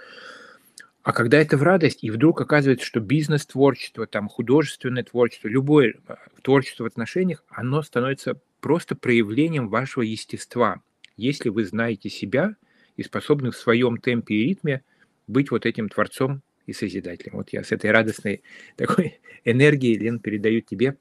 а 1.04 1.12
когда 1.12 1.38
это 1.38 1.59
в 1.59 1.62
радость, 1.62 2.02
и 2.02 2.11
вдруг 2.11 2.40
оказывается, 2.40 2.87
что 2.87 2.99
бизнес-творчество, 2.99 4.07
там 4.07 4.31
художественное 4.31 5.04
творчество, 5.04 5.49
любое 5.49 5.97
э, 6.09 6.14
творчество 6.40 6.85
в 6.85 6.87
отношениях, 6.87 7.45
оно 7.50 7.83
становится 7.83 8.40
просто 8.61 8.97
проявлением 8.97 9.69
вашего 9.69 10.02
естества, 10.02 10.81
если 11.19 11.50
вы 11.50 11.66
знаете 11.66 12.09
себя 12.09 12.57
и 12.97 13.02
способны 13.02 13.50
в 13.50 13.57
своем 13.57 13.99
темпе 13.99 14.35
и 14.35 14.47
ритме 14.47 14.83
быть 15.26 15.50
вот 15.50 15.66
этим 15.66 15.90
творцом 15.90 16.40
и 16.64 16.73
созидателем. 16.73 17.37
Вот 17.37 17.50
я 17.50 17.64
с 17.64 17.71
этой 17.71 17.90
радостной 17.90 18.43
такой 18.76 19.21
энергией, 19.45 19.99
Лен, 19.99 20.21
передаю 20.21 20.62
тебе. 20.62 20.97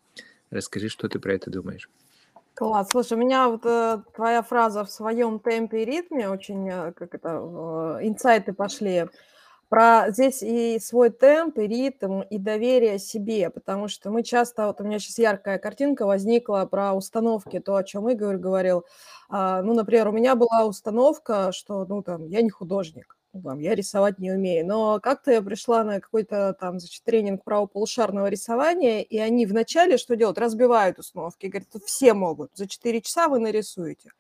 Расскажи, 0.50 0.90
что 0.90 1.08
ты 1.08 1.20
про 1.20 1.34
это 1.34 1.50
думаешь. 1.50 1.88
Класс. 2.56 2.90
Слушай, 2.92 3.14
у 3.14 3.22
меня 3.22 3.50
вот 3.50 3.66
э, 3.66 4.00
твоя 4.16 4.44
фраза 4.44 4.86
в 4.86 4.92
своем 4.92 5.40
темпе 5.40 5.82
и 5.82 5.86
ритме 5.86 6.30
очень, 6.30 6.70
э, 6.70 6.92
как 6.92 7.16
это, 7.16 7.30
э, 7.42 8.00
инсайты 8.08 8.54
пошли. 8.54 9.06
Про 9.70 10.12
здесь 10.12 10.44
и 10.44 10.78
свой 10.80 11.10
темп, 11.10 11.58
и 11.58 11.68
ритм, 11.68 12.22
и 12.22 12.38
доверие 12.38 13.00
себе, 13.00 13.50
потому 13.50 13.88
что 13.88 14.12
мы 14.12 14.22
часто, 14.24 14.68
вот 14.68 14.82
у 14.82 14.84
меня 14.84 15.00
сейчас 15.00 15.18
яркая 15.18 15.58
картинка 15.58 16.06
возникла 16.06 16.68
про 16.70 16.94
установки, 16.94 17.60
то, 17.60 17.76
о 17.76 17.84
чем 17.84 18.08
Игорь 18.10 18.38
говорил. 18.38 18.86
А, 19.30 19.64
ну, 19.64 19.74
например, 19.74 20.10
у 20.10 20.12
меня 20.12 20.36
была 20.36 20.66
установка, 20.66 21.52
что, 21.54 21.86
ну, 21.86 22.04
там, 22.04 22.28
я 22.28 22.44
не 22.44 22.52
художник, 22.52 23.18
ну, 23.34 23.42
там, 23.42 23.60
я 23.60 23.74
рисовать 23.76 24.20
не 24.20 24.32
умею. 24.32 24.66
Но 24.66 25.00
как-то 25.00 25.32
я 25.32 25.42
пришла 25.42 25.84
на 25.84 26.00
какой-то 26.00 26.56
там, 26.60 26.80
значит, 26.80 27.04
тренинг 27.04 27.44
правополушарного 27.44 28.28
рисования, 28.28 29.02
и 29.02 29.18
они 29.18 29.46
вначале 29.46 29.98
что 29.98 30.16
делают? 30.16 30.38
Разбивают 30.38 31.00
установки. 31.00 31.48
Говорят, 31.48 31.70
все 31.86 32.14
могут. 32.14 32.52
За 32.56 32.68
4 32.68 33.02
часа 33.02 33.28
вы 33.28 33.40
нарисуете. 33.40 34.12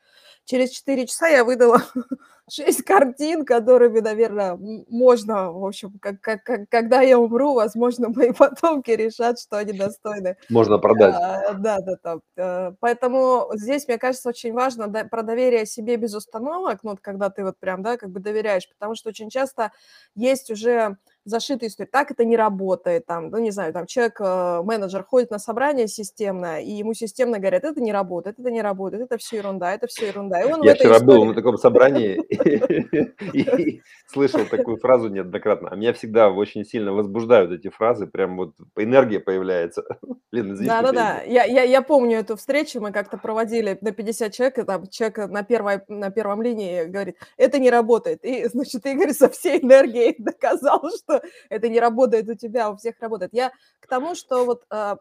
Через 0.46 0.72
4 0.72 1.08
часа 1.08 1.28
я 1.28 1.44
выдала 1.46 1.82
6 2.52 2.84
картин, 2.84 3.46
которыми, 3.46 4.00
наверное, 4.00 4.58
можно, 4.90 5.52
в 5.52 5.66
общем, 5.66 5.98
как, 6.02 6.20
как, 6.20 6.44
как, 6.44 6.70
когда 6.70 7.02
я 7.02 7.18
умру, 7.18 7.54
возможно, 7.54 8.10
мои 8.16 8.32
потомки 8.32 8.92
решат, 8.92 9.40
что 9.40 9.58
они 9.58 9.74
достойны. 9.74 10.36
Можно 10.50 10.78
продать. 10.78 11.16
А, 11.16 11.54
да, 11.54 11.80
да, 11.80 11.96
да. 12.04 12.20
Э, 12.36 12.72
поэтому 12.80 13.50
здесь, 13.54 13.88
мне 13.88 13.98
кажется, 13.98 14.30
очень 14.30 14.54
важно 14.54 14.90
про 15.06 15.24
доверие 15.24 15.66
себе 15.66 15.96
без 15.96 16.14
установок, 16.14 16.80
ну, 16.84 16.92
вот 16.92 17.00
когда 17.00 17.30
ты 17.30 17.44
вот 17.44 17.58
прям, 17.60 17.82
да, 17.82 17.98
как 17.98 18.10
бы 18.10 18.20
доверяешь, 18.20 18.68
потому 18.70 18.96
что 18.96 19.10
очень 19.10 19.30
часто 19.30 19.72
есть 20.16 20.52
уже 20.52 20.98
зашитая 21.26 21.70
история. 21.70 21.90
Так 21.92 22.12
это 22.12 22.26
не 22.26 22.38
работает. 22.38 23.06
Там, 23.06 23.30
ну, 23.30 23.38
не 23.38 23.52
знаю, 23.52 23.74
там 23.74 23.86
человек, 23.86 24.20
э, 24.20 24.62
менеджер 24.64 25.04
ходит 25.04 25.32
на 25.32 25.40
собрание 25.40 25.88
системное, 25.88 26.62
и 26.62 26.72
ему 26.72 26.94
системно 26.94 27.40
говорят, 27.40 27.64
это 27.64 27.82
не 27.82 27.92
работает, 27.92 28.40
это 28.40 28.52
не 28.52 28.62
работает, 28.62 29.04
это 29.04 29.18
все 29.18 29.38
ерунда, 29.38 29.74
это 29.74 29.88
все 29.88 30.08
ерунда. 30.08 30.42
И 30.42 30.52
он 30.52 30.62
Я 30.64 30.76
вчера 30.76 30.98
истории... 30.98 31.06
был 31.06 31.26
на 31.26 31.34
таком 31.34 31.58
собрании 31.58 32.22
и 33.34 33.82
слышал 34.08 34.46
такую 34.46 34.78
фразу 34.78 35.10
неоднократно. 35.10 35.70
А 35.70 35.76
меня 35.76 35.94
всегда 35.94 36.30
очень 36.30 36.66
сильно 36.66 36.94
возбуждают 36.94 37.52
эти 37.52 37.70
фразы, 37.70 38.08
прям 38.08 38.38
вот 38.38 38.56
энергия 38.78 39.20
появляется. 39.20 39.84
Да-да-да, 40.32 41.22
я, 41.22 41.44
я, 41.44 41.64
я 41.64 41.82
помню 41.82 42.20
эту 42.20 42.36
встречу, 42.36 42.82
мы 42.82 42.92
как-то 42.92 43.18
проводили 43.18 43.78
на 43.82 43.92
50 43.92 44.34
человек, 44.34 44.58
и 44.58 44.64
там 44.64 44.88
человек 44.88 45.30
на, 45.30 45.44
первой, 45.44 45.82
на 45.88 46.10
первом 46.10 46.42
линии 46.42 46.86
говорит, 46.86 47.18
это 47.38 47.60
не 47.60 47.70
работает. 47.70 48.24
И, 48.24 48.46
значит, 48.54 48.86
Игорь 48.86 49.14
со 49.14 49.30
всей 49.30 49.62
энергией 49.62 50.16
доказал, 50.18 50.82
что 50.98 51.13
что 51.14 51.22
это 51.50 51.70
не 51.70 51.80
работает 51.80 52.30
у 52.30 52.36
тебя, 52.36 52.70
у 52.70 52.78
всех 52.78 52.96
работает. 53.00 53.34
Я 53.34 53.52
к 53.80 53.88
тому, 53.88 54.16
что 54.16 54.46
вот 54.46 54.66
э, 54.70 54.96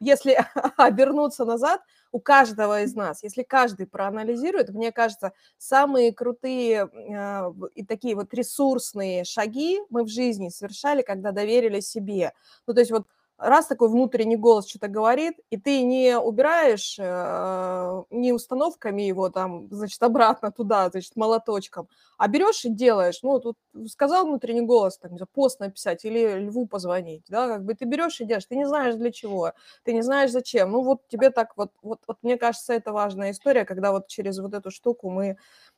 если 0.00 0.38
обернуться 0.76 1.44
назад, 1.44 1.80
у 2.12 2.18
каждого 2.18 2.82
из 2.82 2.96
нас, 2.96 3.22
если 3.22 3.44
каждый 3.44 3.86
проанализирует, 3.86 4.70
мне 4.70 4.90
кажется, 4.90 5.32
самые 5.58 6.12
крутые 6.12 6.88
э, 6.92 7.52
и 7.76 7.84
такие 7.84 8.16
вот 8.16 8.34
ресурсные 8.34 9.24
шаги 9.24 9.78
мы 9.90 10.02
в 10.02 10.08
жизни 10.08 10.48
совершали, 10.48 11.02
когда 11.02 11.30
доверили 11.30 11.78
себе. 11.80 12.32
Ну, 12.66 12.74
то 12.74 12.80
есть 12.80 12.90
вот 12.90 13.06
раз 13.40 13.66
такой 13.66 13.88
внутренний 13.88 14.36
голос 14.36 14.68
что-то 14.68 14.88
говорит, 14.88 15.34
и 15.50 15.56
ты 15.58 15.82
не 15.82 16.18
убираешь 16.18 16.96
э, 16.98 18.02
не 18.10 18.32
установками 18.32 19.02
его 19.02 19.30
там, 19.30 19.68
значит, 19.70 20.02
обратно 20.02 20.52
туда, 20.52 20.90
значит, 20.90 21.16
молоточком, 21.16 21.88
а 22.18 22.28
берешь 22.28 22.64
и 22.64 22.70
делаешь. 22.70 23.20
Ну, 23.22 23.40
тут 23.40 23.56
сказал 23.88 24.26
внутренний 24.26 24.60
голос, 24.60 24.98
там, 24.98 25.16
пост 25.32 25.60
написать 25.60 26.04
или 26.04 26.38
льву 26.40 26.66
позвонить, 26.66 27.24
да, 27.28 27.48
как 27.48 27.64
бы 27.64 27.74
ты 27.74 27.86
берешь 27.86 28.20
и 28.20 28.24
делаешь, 28.26 28.46
ты 28.46 28.56
не 28.56 28.66
знаешь 28.66 28.94
для 28.94 29.10
чего, 29.10 29.52
ты 29.84 29.92
не 29.94 30.02
знаешь 30.02 30.30
зачем. 30.30 30.70
Ну, 30.70 30.82
вот 30.82 31.08
тебе 31.08 31.30
так 31.30 31.56
вот, 31.56 31.72
вот, 31.82 32.00
вот 32.06 32.18
мне 32.22 32.36
кажется, 32.36 32.74
это 32.74 32.92
важная 32.92 33.30
история, 33.30 33.64
когда 33.64 33.92
вот 33.92 34.06
через 34.08 34.38
вот 34.38 34.54
эту 34.54 34.70
штуку 34.70 35.10
мы, 35.10 35.36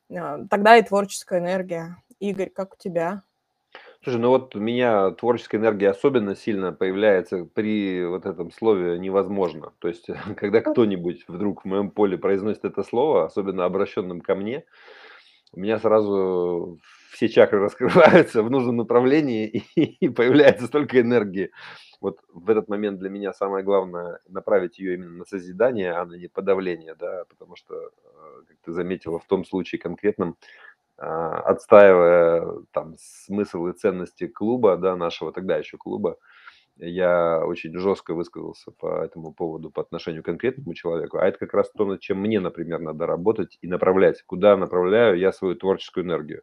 э, 0.09 0.37
тогда 0.49 0.77
и 0.77 0.83
творческая 0.83 1.39
энергия. 1.39 1.97
Игорь, 2.19 2.49
как 2.49 2.73
у 2.73 2.77
тебя? 2.77 3.23
Слушай, 4.03 4.19
ну 4.19 4.29
вот 4.29 4.53
у 4.53 4.59
меня 4.59 5.11
творческая 5.11 5.57
энергия 5.59 5.89
особенно 5.89 6.35
сильно 6.35 6.73
появляется 6.73 7.45
при 7.45 8.05
вот 8.05 8.25
этом 8.25 8.51
слове 8.51 8.99
«невозможно». 8.99 9.71
То 9.79 9.87
есть, 9.87 10.07
когда 10.37 10.59
кто-нибудь 10.59 11.23
вдруг 11.29 11.63
в 11.63 11.65
моем 11.65 11.89
поле 11.89 12.17
произносит 12.17 12.65
это 12.65 12.83
слово, 12.83 13.25
особенно 13.25 13.63
обращенным 13.63 14.19
ко 14.19 14.35
мне, 14.35 14.65
у 15.53 15.61
меня 15.61 15.79
сразу 15.79 16.79
все 17.11 17.29
чакры 17.29 17.59
раскрываются 17.61 18.43
в 18.43 18.51
нужном 18.51 18.75
направлении 18.75 19.63
и 19.75 20.09
появляется 20.09 20.67
столько 20.67 20.99
энергии. 20.99 21.51
Вот 22.01 22.19
в 22.33 22.49
этот 22.49 22.67
момент 22.67 22.99
для 22.99 23.09
меня 23.09 23.31
самое 23.31 23.63
главное 23.63 24.19
направить 24.27 24.79
ее 24.79 24.95
именно 24.95 25.19
на 25.19 25.25
созидание, 25.25 25.93
а 25.93 26.05
не 26.05 26.27
подавление, 26.27 26.95
да, 26.95 27.23
потому 27.29 27.55
что, 27.55 27.75
э, 27.75 27.89
как 28.49 28.57
ты 28.65 28.73
заметила, 28.73 29.19
в 29.19 29.25
том 29.25 29.45
случае 29.45 29.79
конкретном 29.79 30.35
отстаивая 31.03 32.63
там 32.71 32.95
смысл 32.97 33.67
и 33.67 33.73
ценности 33.73 34.27
клуба, 34.27 34.77
да, 34.77 34.95
нашего 34.95 35.31
тогда 35.31 35.57
еще 35.57 35.77
клуба, 35.77 36.17
я 36.77 37.43
очень 37.45 37.77
жестко 37.77 38.13
высказался 38.13 38.71
по 38.71 39.03
этому 39.03 39.31
поводу 39.31 39.69
по 39.69 39.81
отношению 39.81 40.23
к 40.23 40.25
конкретному 40.25 40.73
человеку. 40.73 41.17
А 41.17 41.27
это 41.27 41.37
как 41.37 41.53
раз 41.53 41.69
то, 41.71 41.85
над 41.85 41.99
чем 41.99 42.19
мне, 42.19 42.39
например, 42.39 42.79
надо 42.79 43.05
работать 43.05 43.57
и 43.61 43.67
направлять. 43.67 44.23
Куда 44.23 44.57
направляю 44.57 45.17
я 45.17 45.31
свою 45.31 45.55
творческую 45.55 46.05
энергию. 46.05 46.41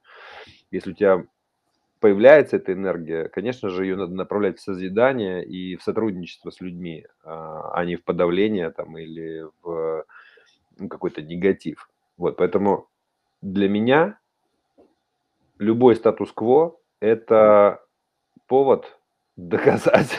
Если 0.70 0.92
у 0.92 0.94
тебя 0.94 1.24
появляется 1.98 2.56
эта 2.56 2.72
энергия, 2.72 3.28
конечно 3.28 3.70
же, 3.70 3.84
ее 3.84 3.96
надо 3.96 4.14
направлять 4.14 4.58
в 4.58 4.62
созидание 4.62 5.44
и 5.44 5.76
в 5.76 5.82
сотрудничество 5.82 6.50
с 6.50 6.60
людьми, 6.60 7.06
а, 7.24 7.72
а 7.74 7.84
не 7.84 7.96
в 7.96 8.04
подавление 8.04 8.70
там, 8.70 8.96
или 8.96 9.44
в 9.62 10.04
ну, 10.78 10.88
какой-то 10.88 11.22
негатив. 11.22 11.90
Вот, 12.16 12.36
поэтому 12.36 12.88
для 13.42 13.68
меня 13.68 14.19
любой 15.60 15.94
статус-кво– 15.94 16.76
это 17.00 17.84
повод 18.46 18.98
доказать, 19.36 20.18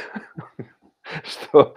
что 1.24 1.76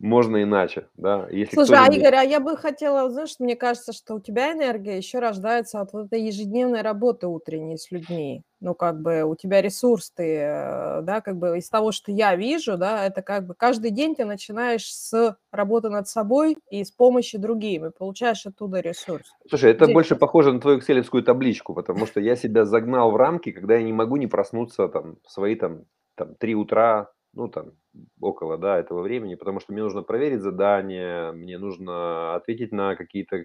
можно 0.00 0.42
иначе, 0.42 0.88
да. 0.96 1.28
Если 1.30 1.54
Слушай, 1.54 1.76
а 1.78 1.92
Игорь, 1.92 2.14
а 2.14 2.22
я 2.22 2.40
бы 2.40 2.56
хотела, 2.56 3.10
знаешь, 3.10 3.34
мне 3.38 3.54
кажется, 3.54 3.92
что 3.92 4.14
у 4.14 4.20
тебя 4.20 4.52
энергия 4.52 4.96
еще 4.96 5.18
рождается 5.18 5.78
от 5.80 5.92
вот 5.92 6.06
этой 6.06 6.22
ежедневной 6.22 6.80
работы 6.80 7.26
утренней 7.26 7.76
с 7.76 7.90
людьми. 7.90 8.42
Ну, 8.60 8.74
как 8.74 9.02
бы 9.02 9.24
у 9.24 9.36
тебя 9.36 9.60
ресурс, 9.60 10.10
ты, 10.10 10.38
э, 10.38 11.02
да, 11.02 11.20
как 11.20 11.36
бы 11.36 11.58
из 11.58 11.68
того, 11.68 11.92
что 11.92 12.12
я 12.12 12.34
вижу, 12.34 12.78
да, 12.78 13.04
это 13.04 13.20
как 13.20 13.46
бы 13.46 13.54
каждый 13.54 13.90
день 13.90 14.14
ты 14.14 14.24
начинаешь 14.24 14.90
с 14.90 15.36
работы 15.52 15.90
над 15.90 16.08
собой 16.08 16.56
и 16.70 16.82
с 16.82 16.90
помощи 16.90 17.36
другим, 17.36 17.84
и 17.84 17.90
получаешь 17.90 18.46
оттуда 18.46 18.80
ресурс. 18.80 19.30
Слушай, 19.50 19.72
это 19.72 19.84
Где 19.84 19.92
больше 19.92 20.16
похоже 20.16 20.52
на 20.52 20.60
твою 20.60 20.78
экселевскую 20.78 21.22
табличку, 21.22 21.74
потому 21.74 22.06
что 22.06 22.20
я 22.20 22.36
себя 22.36 22.64
загнал 22.64 23.10
в 23.10 23.16
рамки, 23.16 23.52
когда 23.52 23.76
я 23.76 23.82
не 23.82 23.92
могу 23.92 24.16
не 24.16 24.26
проснуться 24.26 24.88
там 24.88 25.16
в 25.26 25.30
свои 25.30 25.56
там, 25.56 25.84
там 26.14 26.34
3 26.36 26.54
утра, 26.54 27.10
ну, 27.32 27.48
там, 27.48 27.72
около, 28.20 28.58
да, 28.58 28.78
этого 28.78 29.02
времени, 29.02 29.34
потому 29.34 29.60
что 29.60 29.72
мне 29.72 29.82
нужно 29.82 30.02
проверить 30.02 30.40
задание, 30.40 31.32
мне 31.32 31.58
нужно 31.58 32.34
ответить 32.34 32.72
на 32.72 32.96
какие-то 32.96 33.44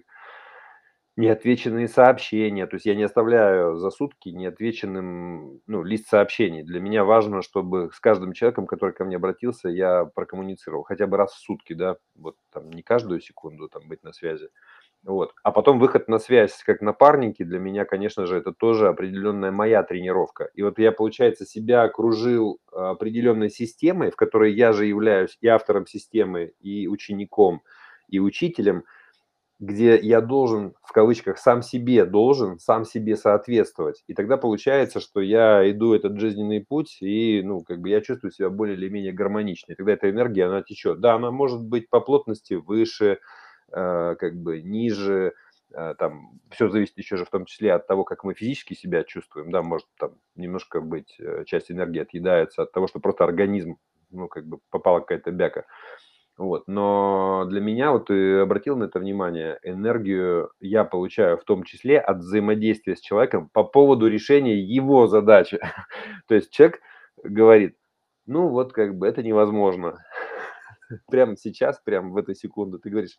неотвеченные 1.16 1.88
сообщения. 1.88 2.66
То 2.66 2.76
есть 2.76 2.84
я 2.86 2.94
не 2.94 3.02
оставляю 3.04 3.76
за 3.78 3.90
сутки 3.90 4.28
неотвеченным 4.28 5.60
ну, 5.66 5.82
лист 5.82 6.08
сообщений. 6.08 6.62
Для 6.62 6.78
меня 6.78 7.04
важно, 7.04 7.40
чтобы 7.40 7.90
с 7.92 8.00
каждым 8.00 8.32
человеком, 8.34 8.66
который 8.66 8.94
ко 8.94 9.04
мне 9.04 9.16
обратился, 9.16 9.70
я 9.70 10.04
прокоммуницировал 10.04 10.82
хотя 10.82 11.06
бы 11.06 11.16
раз 11.16 11.32
в 11.32 11.38
сутки, 11.38 11.72
да, 11.72 11.96
вот 12.14 12.36
там 12.52 12.70
не 12.70 12.82
каждую 12.82 13.20
секунду 13.20 13.68
там 13.68 13.88
быть 13.88 14.02
на 14.02 14.12
связи. 14.12 14.50
Вот. 15.06 15.34
А 15.44 15.52
потом 15.52 15.78
выход 15.78 16.08
на 16.08 16.18
связь 16.18 16.64
как 16.64 16.80
напарники 16.80 17.44
для 17.44 17.60
меня, 17.60 17.84
конечно 17.84 18.26
же, 18.26 18.38
это 18.38 18.52
тоже 18.52 18.88
определенная 18.88 19.52
моя 19.52 19.84
тренировка. 19.84 20.50
И 20.54 20.62
вот 20.62 20.80
я, 20.80 20.90
получается, 20.90 21.46
себя 21.46 21.84
окружил 21.84 22.58
а, 22.72 22.90
определенной 22.90 23.48
системой, 23.48 24.10
в 24.10 24.16
которой 24.16 24.52
я 24.52 24.72
же 24.72 24.84
являюсь 24.86 25.38
и 25.40 25.46
автором 25.46 25.86
системы, 25.86 26.54
и 26.60 26.88
учеником, 26.88 27.62
и 28.08 28.18
учителем, 28.18 28.82
где 29.60 29.98
я 29.98 30.20
должен, 30.20 30.74
в 30.82 30.92
кавычках, 30.92 31.38
сам 31.38 31.62
себе 31.62 32.04
должен, 32.04 32.58
сам 32.58 32.84
себе 32.84 33.16
соответствовать. 33.16 34.04
И 34.08 34.14
тогда 34.14 34.36
получается, 34.36 35.00
что 35.00 35.20
я 35.20 35.70
иду 35.70 35.94
этот 35.94 36.20
жизненный 36.20 36.64
путь, 36.64 36.98
и, 37.00 37.42
ну, 37.44 37.62
как 37.62 37.80
бы 37.80 37.90
я 37.90 38.02
чувствую 38.02 38.32
себя 38.32 38.50
более 38.50 38.76
или 38.76 38.88
менее 38.88 39.12
гармонично. 39.12 39.72
И 39.72 39.76
тогда 39.76 39.92
эта 39.94 40.10
энергия, 40.10 40.46
она 40.46 40.62
течет. 40.62 41.00
Да, 41.00 41.14
она 41.14 41.30
может 41.30 41.62
быть 41.62 41.88
по 41.90 42.00
плотности 42.00 42.54
выше, 42.54 43.18
как 43.70 44.36
бы 44.36 44.62
ниже, 44.62 45.34
э, 45.74 45.94
там 45.98 46.40
все 46.50 46.68
зависит 46.68 46.98
еще 46.98 47.16
же 47.16 47.24
в 47.24 47.30
том 47.30 47.44
числе 47.44 47.72
от 47.72 47.86
того, 47.86 48.04
как 48.04 48.24
мы 48.24 48.34
физически 48.34 48.74
себя 48.74 49.04
чувствуем, 49.04 49.50
да, 49.50 49.62
может 49.62 49.86
там 49.98 50.12
немножко 50.34 50.80
быть, 50.80 51.16
э, 51.18 51.44
часть 51.46 51.70
энергии 51.70 52.00
отъедается 52.00 52.62
от 52.62 52.72
того, 52.72 52.86
что 52.86 53.00
просто 53.00 53.24
организм, 53.24 53.76
ну, 54.10 54.28
как 54.28 54.46
бы 54.46 54.58
попала 54.70 55.00
какая-то 55.00 55.30
бяка. 55.30 55.64
Вот. 56.38 56.68
Но 56.68 57.46
для 57.48 57.60
меня, 57.60 57.92
вот 57.92 58.06
ты 58.06 58.40
обратил 58.40 58.76
на 58.76 58.84
это 58.84 58.98
внимание, 58.98 59.58
энергию 59.62 60.50
я 60.60 60.84
получаю 60.84 61.38
в 61.38 61.44
том 61.44 61.62
числе 61.62 61.98
от 61.98 62.18
взаимодействия 62.18 62.94
с 62.94 63.00
человеком 63.00 63.48
по 63.52 63.64
поводу 63.64 64.06
решения 64.06 64.60
его 64.60 65.06
задачи. 65.06 65.58
То 66.28 66.34
есть 66.34 66.50
человек 66.50 66.80
говорит, 67.22 67.76
ну 68.26 68.48
вот 68.48 68.72
как 68.72 68.96
бы 68.96 69.06
это 69.06 69.22
невозможно. 69.22 70.04
Прямо 71.10 71.36
сейчас, 71.36 71.80
прямо 71.80 72.10
в 72.10 72.16
эту 72.16 72.34
секунду 72.34 72.78
ты 72.78 72.90
говоришь, 72.90 73.18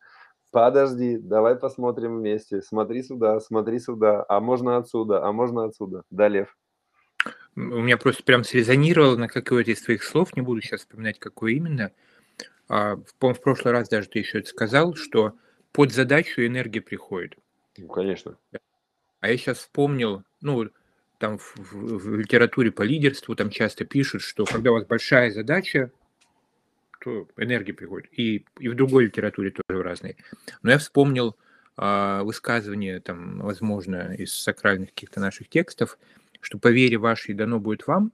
подожди, 0.57 1.19
давай 1.19 1.55
посмотрим 1.55 2.17
вместе. 2.17 2.63
Смотри 2.63 3.03
сюда, 3.03 3.39
смотри 3.39 3.79
сюда. 3.79 4.25
А 4.27 4.39
можно 4.39 4.77
отсюда, 4.77 5.23
а 5.23 5.31
можно 5.31 5.65
отсюда. 5.65 6.01
Да, 6.09 6.27
Лев. 6.27 6.57
У 7.55 7.59
меня 7.59 7.97
просто 7.97 8.23
прям 8.23 8.43
срезонировало 8.43 9.17
на 9.17 9.27
какое-то 9.27 9.69
из 9.69 9.83
твоих 9.83 10.03
слов, 10.03 10.35
не 10.35 10.41
буду 10.41 10.61
сейчас 10.61 10.79
вспоминать, 10.79 11.19
какое 11.19 11.51
именно. 11.53 11.91
А, 12.69 12.95
в, 12.95 13.33
в 13.33 13.41
прошлый 13.41 13.71
раз 13.71 13.87
даже 13.87 14.09
ты 14.09 14.17
еще 14.17 14.39
это 14.39 14.49
сказал, 14.49 14.95
что 14.95 15.33
под 15.73 15.91
задачу 15.91 16.41
энергия 16.41 16.81
приходит. 16.81 17.37
Ну, 17.77 17.87
конечно. 17.87 18.35
А 19.19 19.29
я 19.29 19.37
сейчас 19.37 19.59
вспомнил, 19.59 20.23
ну, 20.41 20.69
там 21.19 21.37
в, 21.37 21.55
в, 21.55 21.97
в 21.99 22.15
литературе 22.15 22.71
по 22.71 22.81
лидерству 22.81 23.35
там 23.35 23.51
часто 23.51 23.85
пишут, 23.85 24.23
что 24.23 24.45
когда 24.45 24.71
у 24.71 24.73
вас 24.73 24.85
большая 24.85 25.29
задача, 25.29 25.91
то 27.07 27.27
энергия 27.37 27.73
приходит. 27.73 28.09
И, 28.11 28.45
и 28.59 28.67
в 28.67 28.75
другой 28.75 29.05
литературе 29.05 29.51
тоже 29.51 29.79
в 29.79 29.81
разной. 29.81 30.17
Но 30.61 30.71
я 30.71 30.77
вспомнил 30.77 31.37
э, 31.77 32.21
высказывание, 32.23 32.99
там, 32.99 33.39
возможно, 33.39 34.13
из 34.13 34.33
сакральных 34.33 34.89
каких-то 34.89 35.21
наших 35.21 35.47
текстов, 35.47 35.97
что 36.41 36.57
по 36.57 36.67
вере 36.67 36.97
вашей 36.97 37.33
дано 37.33 37.59
будет 37.59 37.87
вам. 37.87 38.11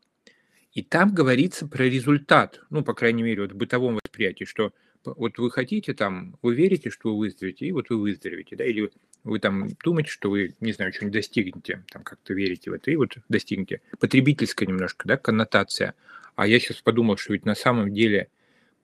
И 0.74 0.84
там 0.84 1.14
говорится 1.14 1.68
про 1.68 1.84
результат, 1.86 2.62
ну, 2.70 2.84
по 2.84 2.94
крайней 2.94 3.24
мере, 3.24 3.42
вот 3.42 3.52
в 3.54 3.56
бытовом 3.56 4.00
восприятии, 4.04 4.46
что 4.46 4.74
вот 5.06 5.38
вы 5.38 5.50
хотите 5.50 5.94
там, 5.94 6.38
вы 6.42 6.56
верите, 6.56 6.90
что 6.90 7.10
вы 7.10 7.20
выздоровеете, 7.20 7.66
и 7.66 7.72
вот 7.72 7.90
вы 7.90 7.98
выздоровеете, 7.98 8.56
да, 8.56 8.64
или 8.64 8.92
вы 9.24 9.40
там 9.40 9.70
думаете, 9.84 10.10
что 10.10 10.30
вы, 10.30 10.56
не 10.60 10.72
знаю, 10.72 10.94
что-нибудь 10.94 11.14
достигнете, 11.14 11.84
там 11.92 12.04
как-то 12.04 12.34
верите 12.34 12.70
в 12.70 12.74
это, 12.74 12.92
и 12.92 12.96
вот 12.96 13.18
достигнете. 13.28 13.82
Потребительская 14.00 14.68
немножко, 14.68 15.08
да, 15.08 15.18
коннотация. 15.18 15.96
А 16.36 16.48
я 16.48 16.60
сейчас 16.60 16.78
подумал, 16.78 17.18
что 17.18 17.34
ведь 17.34 17.46
на 17.46 17.56
самом 17.56 17.94
деле 17.94 18.30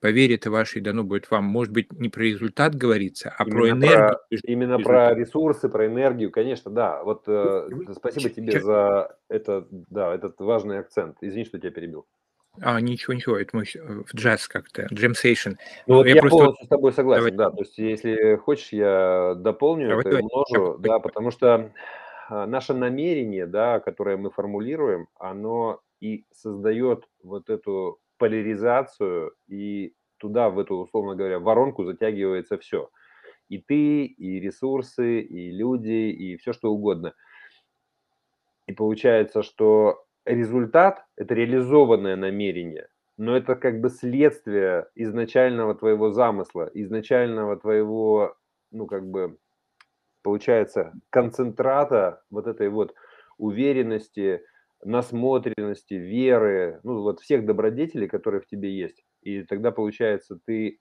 по 0.00 0.10
вере-то 0.10 0.50
вашей 0.50 0.80
дано 0.80 1.04
будет 1.04 1.30
вам, 1.30 1.44
может 1.44 1.72
быть, 1.72 1.92
не 1.92 2.08
про 2.08 2.22
результат 2.22 2.74
говорится, 2.74 3.34
а 3.36 3.44
именно 3.44 3.56
про 3.56 3.70
энергию. 3.70 4.08
Про, 4.08 4.38
именно 4.44 4.78
про 4.78 5.14
ресурсы, 5.14 5.68
про 5.68 5.86
энергию, 5.86 6.30
конечно, 6.30 6.70
да. 6.70 7.02
Вот 7.04 7.24
э, 7.26 7.68
спасибо 7.94 8.30
тебе 8.30 8.60
за 8.60 9.16
это, 9.28 9.66
да, 9.70 10.14
этот 10.14 10.40
важный 10.40 10.78
акцент. 10.78 11.18
Извини, 11.20 11.44
что 11.44 11.58
тебя 11.58 11.70
перебил. 11.70 12.06
А, 12.60 12.80
ничего, 12.80 13.14
ничего, 13.14 13.38
это 13.38 13.56
мы 13.56 13.64
в 13.64 14.14
джаз 14.14 14.48
как-то, 14.48 14.86
джемсейшн. 14.92 15.52
Ну, 15.86 15.96
вот 15.96 16.06
я, 16.06 16.14
я 16.14 16.20
просто... 16.20 16.38
полностью 16.38 16.66
с 16.66 16.68
тобой 16.68 16.92
согласен, 16.92 17.36
Давай. 17.36 17.50
да, 17.50 17.50
то 17.56 17.62
есть 17.62 17.78
если 17.78 18.36
хочешь, 18.36 18.72
я 18.72 19.34
дополню 19.36 19.88
Давай, 19.88 20.04
это, 20.04 20.18
умножу, 20.18 20.78
да, 20.78 20.98
потому 20.98 21.30
что 21.30 21.72
а, 22.28 22.46
наше 22.46 22.74
намерение, 22.74 23.46
да, 23.46 23.78
которое 23.78 24.16
мы 24.16 24.30
формулируем, 24.30 25.06
оно 25.18 25.80
и 26.00 26.24
создает 26.32 27.04
вот 27.22 27.50
эту 27.50 28.00
поляризацию, 28.20 29.32
и 29.48 29.94
туда, 30.18 30.50
в 30.50 30.58
эту, 30.58 30.76
условно 30.76 31.16
говоря, 31.16 31.40
воронку 31.40 31.84
затягивается 31.84 32.58
все. 32.58 32.90
И 33.48 33.58
ты, 33.58 34.04
и 34.04 34.38
ресурсы, 34.38 35.20
и 35.22 35.50
люди, 35.50 36.10
и 36.12 36.36
все 36.36 36.52
что 36.52 36.70
угодно. 36.70 37.14
И 38.68 38.72
получается, 38.72 39.42
что 39.42 40.04
результат– 40.24 41.04
это 41.16 41.34
реализованное 41.34 42.16
намерение, 42.16 42.88
но 43.16 43.36
это 43.36 43.56
как 43.56 43.80
бы 43.80 43.88
следствие 43.88 44.86
изначального 44.94 45.74
твоего 45.74 46.10
замысла, 46.12 46.70
изначального 46.74 47.56
твоего, 47.56 48.36
ну, 48.70 48.86
как 48.86 49.08
бы, 49.10 49.38
получается, 50.22 50.92
концентрата 51.08 52.22
вот 52.30 52.46
этой 52.46 52.68
вот 52.68 52.94
уверенности, 53.38 54.42
насмотренности, 54.82 55.94
веры, 55.94 56.80
ну, 56.82 57.02
вот 57.02 57.20
всех 57.20 57.44
добродетелей, 57.44 58.08
которые 58.08 58.40
в 58.40 58.46
тебе 58.46 58.76
есть. 58.76 59.04
И 59.22 59.42
тогда, 59.42 59.70
получается, 59.70 60.38
ты, 60.44 60.80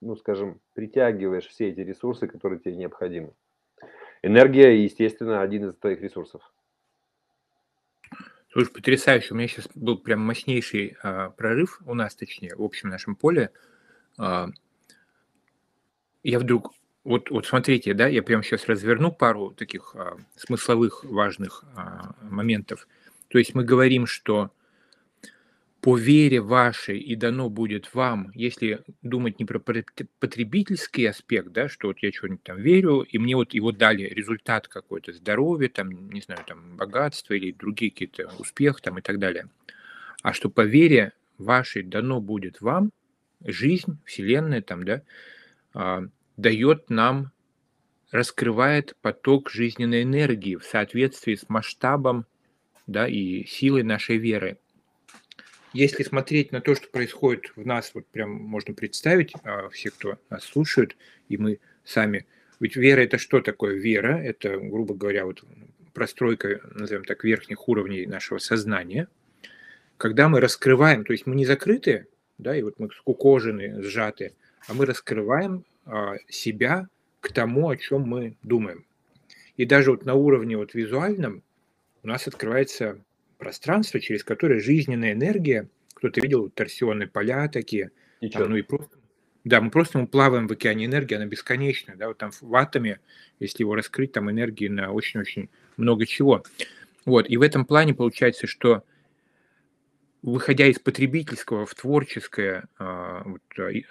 ну, 0.00 0.16
скажем, 0.16 0.60
притягиваешь 0.74 1.46
все 1.46 1.68
эти 1.68 1.80
ресурсы, 1.80 2.26
которые 2.26 2.60
тебе 2.60 2.76
необходимы. 2.76 3.34
Энергия, 4.22 4.82
естественно, 4.82 5.42
один 5.42 5.68
из 5.68 5.76
твоих 5.76 6.00
ресурсов. 6.00 6.42
Слушай, 8.50 8.72
потрясающе. 8.72 9.34
У 9.34 9.36
меня 9.36 9.46
сейчас 9.46 9.68
был 9.74 9.98
прям 9.98 10.20
мощнейший 10.20 10.96
а, 11.02 11.30
прорыв 11.30 11.80
у 11.84 11.94
нас, 11.94 12.16
точнее, 12.16 12.56
в 12.56 12.62
общем 12.62 12.88
нашем 12.88 13.14
поле. 13.14 13.50
А, 14.16 14.48
я 16.22 16.38
вдруг, 16.38 16.72
вот, 17.08 17.30
вот 17.30 17.46
смотрите, 17.46 17.94
да, 17.94 18.06
я 18.06 18.22
прямо 18.22 18.42
сейчас 18.42 18.66
разверну 18.66 19.10
пару 19.10 19.52
таких 19.52 19.96
а, 19.96 20.18
смысловых 20.36 21.04
важных 21.04 21.64
а, 21.74 22.14
моментов. 22.20 22.86
То 23.28 23.38
есть 23.38 23.54
мы 23.54 23.64
говорим, 23.64 24.06
что 24.06 24.50
по 25.80 25.96
вере 25.96 26.42
вашей 26.42 26.98
и 26.98 27.16
дано 27.16 27.48
будет 27.48 27.94
вам, 27.94 28.30
если 28.34 28.82
думать 29.00 29.38
не 29.38 29.46
про 29.46 29.58
потребительский 29.58 31.06
аспект, 31.06 31.48
да, 31.48 31.70
что 31.70 31.88
вот 31.88 31.98
я 32.00 32.12
что-нибудь 32.12 32.42
там 32.42 32.60
верю, 32.60 33.00
и 33.00 33.16
мне 33.16 33.36
вот 33.36 33.54
его 33.54 33.72
дали 33.72 34.02
результат 34.02 34.68
какой-то, 34.68 35.14
здоровье, 35.14 35.70
там, 35.70 36.10
не 36.10 36.20
знаю, 36.20 36.44
там, 36.46 36.76
богатство 36.76 37.32
или 37.32 37.52
другие 37.52 37.90
какие-то 37.90 38.30
успехи 38.38 38.82
там 38.82 38.98
и 38.98 39.00
так 39.00 39.18
далее. 39.18 39.48
А 40.22 40.34
что 40.34 40.50
по 40.50 40.60
вере 40.60 41.14
вашей 41.38 41.84
дано 41.84 42.20
будет 42.20 42.60
вам, 42.60 42.90
жизнь, 43.42 43.96
Вселенная 44.04 44.60
там, 44.60 44.84
да, 44.84 45.00
а, 45.72 46.02
дает 46.38 46.88
нам, 46.88 47.32
раскрывает 48.10 48.96
поток 49.02 49.50
жизненной 49.50 50.04
энергии 50.04 50.56
в 50.56 50.64
соответствии 50.64 51.34
с 51.34 51.46
масштабом, 51.50 52.24
да, 52.86 53.06
и 53.06 53.44
силой 53.44 53.82
нашей 53.82 54.16
веры 54.16 54.56
если 55.72 56.02
смотреть 56.02 56.52
на 56.52 56.60
то, 56.60 56.74
что 56.74 56.88
происходит 56.88 57.52
в 57.56 57.66
нас, 57.66 57.92
вот 57.94 58.06
прям 58.06 58.30
можно 58.30 58.74
представить, 58.74 59.32
а, 59.44 59.68
все, 59.68 59.90
кто 59.90 60.18
нас 60.30 60.44
слушают, 60.44 60.96
и 61.28 61.36
мы 61.36 61.60
сами. 61.84 62.26
Ведь 62.60 62.76
вера– 62.76 63.00
это 63.02 63.18
что 63.18 63.40
такое 63.40 63.74
вера? 63.74 64.16
Это, 64.16 64.56
грубо 64.58 64.94
говоря, 64.94 65.26
вот 65.26 65.44
простройка, 65.92 66.60
назовем 66.74 67.04
так, 67.04 67.22
верхних 67.24 67.68
уровней 67.68 68.06
нашего 68.06 68.38
сознания. 68.38 69.08
Когда 69.96 70.28
мы 70.28 70.40
раскрываем, 70.40 71.04
то 71.04 71.12
есть 71.12 71.26
мы 71.26 71.34
не 71.34 71.44
закрыты, 71.44 72.06
да, 72.38 72.56
и 72.56 72.62
вот 72.62 72.78
мы 72.78 72.90
скукожены, 72.90 73.82
сжаты, 73.82 74.32
а 74.66 74.74
мы 74.74 74.86
раскрываем 74.86 75.64
себя 76.28 76.88
к 77.20 77.32
тому, 77.32 77.68
о 77.68 77.76
чем 77.76 78.02
мы 78.02 78.36
думаем. 78.42 78.84
И 79.56 79.64
даже 79.64 79.90
вот 79.90 80.04
на 80.04 80.14
уровне 80.14 80.56
вот 80.56 80.74
визуальном 80.74 81.42
у 82.02 82.08
нас 82.08 82.26
открывается 82.26 82.98
пространство, 83.38 84.00
через 84.00 84.22
которое 84.24 84.60
жизненная 84.60 85.12
энергия, 85.12 85.68
кто-то 85.94 86.20
видел 86.20 86.48
торсионные 86.48 87.08
поля 87.08 87.48
такие, 87.48 87.90
и 88.20 88.28
там, 88.28 88.50
ну 88.50 88.56
и 88.56 88.62
просто 88.62 88.98
да, 89.44 89.60
мы 89.60 89.70
просто 89.70 89.98
мы 89.98 90.06
плаваем 90.06 90.46
в 90.46 90.52
океане 90.52 90.84
энергии, 90.84 91.14
она 91.14 91.26
бесконечная, 91.26 91.96
да, 91.96 92.08
вот 92.08 92.18
там 92.18 92.30
в 92.38 92.54
атоме, 92.54 93.00
если 93.40 93.62
его 93.62 93.74
раскрыть, 93.74 94.12
там 94.12 94.30
энергии 94.30 94.68
на 94.68 94.92
очень-очень 94.92 95.48
много 95.76 96.06
чего. 96.06 96.44
Вот, 97.04 97.28
и 97.30 97.36
в 97.36 97.42
этом 97.42 97.64
плане 97.64 97.94
получается, 97.94 98.46
что 98.46 98.84
выходя 100.22 100.66
из 100.66 100.78
потребительского 100.78 101.66
в 101.66 101.74
творческое 101.74 102.64
э, 102.78 103.22
вот, 103.24 103.42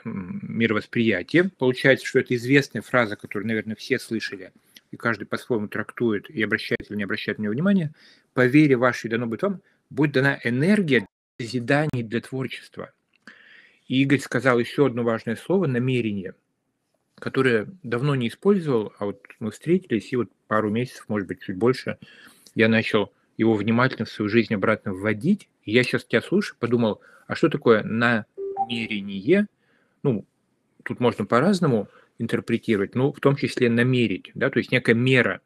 мировосприятие, 0.04 1.50
получается, 1.58 2.06
что 2.06 2.20
это 2.20 2.36
известная 2.36 2.82
фраза, 2.82 3.16
которую, 3.16 3.48
наверное, 3.48 3.76
все 3.76 4.00
слышали– 4.00 4.52
и 4.92 4.98
каждый 4.98 5.26
по-своему 5.26 5.68
трактует 5.68 6.30
и 6.30 6.42
обращает 6.42 6.90
или 6.90 6.98
не 6.98 7.04
обращает 7.04 7.38
на 7.38 7.44
него 7.44 7.54
внимания, 7.54 7.92
по 8.34 8.46
вере 8.46 8.76
вашей 8.78 9.10
дано 9.10 9.28
быть 9.28 9.42
вам, 9.42 9.62
будет 9.90 10.14
дана 10.14 10.40
энергия 10.44 11.00
для 11.38 11.48
созидания, 11.48 12.04
для 12.04 12.22
творчества. 12.22 12.92
И 13.88 14.02
Игорь 14.02 14.20
сказал 14.20 14.60
еще 14.60 14.86
одно 14.88 15.04
важное 15.04 15.36
слово– 15.36 15.66
намерение, 15.68 16.36
которое 17.16 17.68
давно 17.84 18.16
не 18.16 18.28
использовал, 18.28 18.94
а 19.00 19.06
вот 19.06 19.22
мы 19.40 19.52
встретились, 19.52 20.12
и 20.12 20.18
вот 20.18 20.30
пару 20.48 20.70
месяцев, 20.70 21.06
может 21.08 21.28
быть, 21.28 21.42
чуть 21.42 21.58
больше, 21.58 21.98
я 22.56 22.68
начал 22.68 23.14
его 23.38 23.54
внимательно 23.54 24.06
в 24.06 24.10
свою 24.10 24.30
жизнь 24.30 24.54
обратно 24.54 24.94
вводить. 24.94 25.48
И 25.64 25.72
я 25.72 25.84
сейчас 25.84 26.04
тебя 26.04 26.22
слушаю, 26.22 26.58
подумал, 26.60 27.02
а 27.28 27.36
что 27.36 27.50
такое 27.50 27.84
намерение? 27.84 29.48
Ну, 30.04 30.26
тут 30.84 31.00
можно 31.00 31.26
по-разному– 31.26 31.88
интерпретировать, 32.20 32.96
ну, 32.96 33.12
в 33.12 33.20
том 33.20 33.36
числе 33.36 33.70
намерить, 33.70 34.32
да, 34.34 34.50
то 34.50 34.60
есть 34.60 34.72
некая 34.72 34.96
мера. 34.96 35.42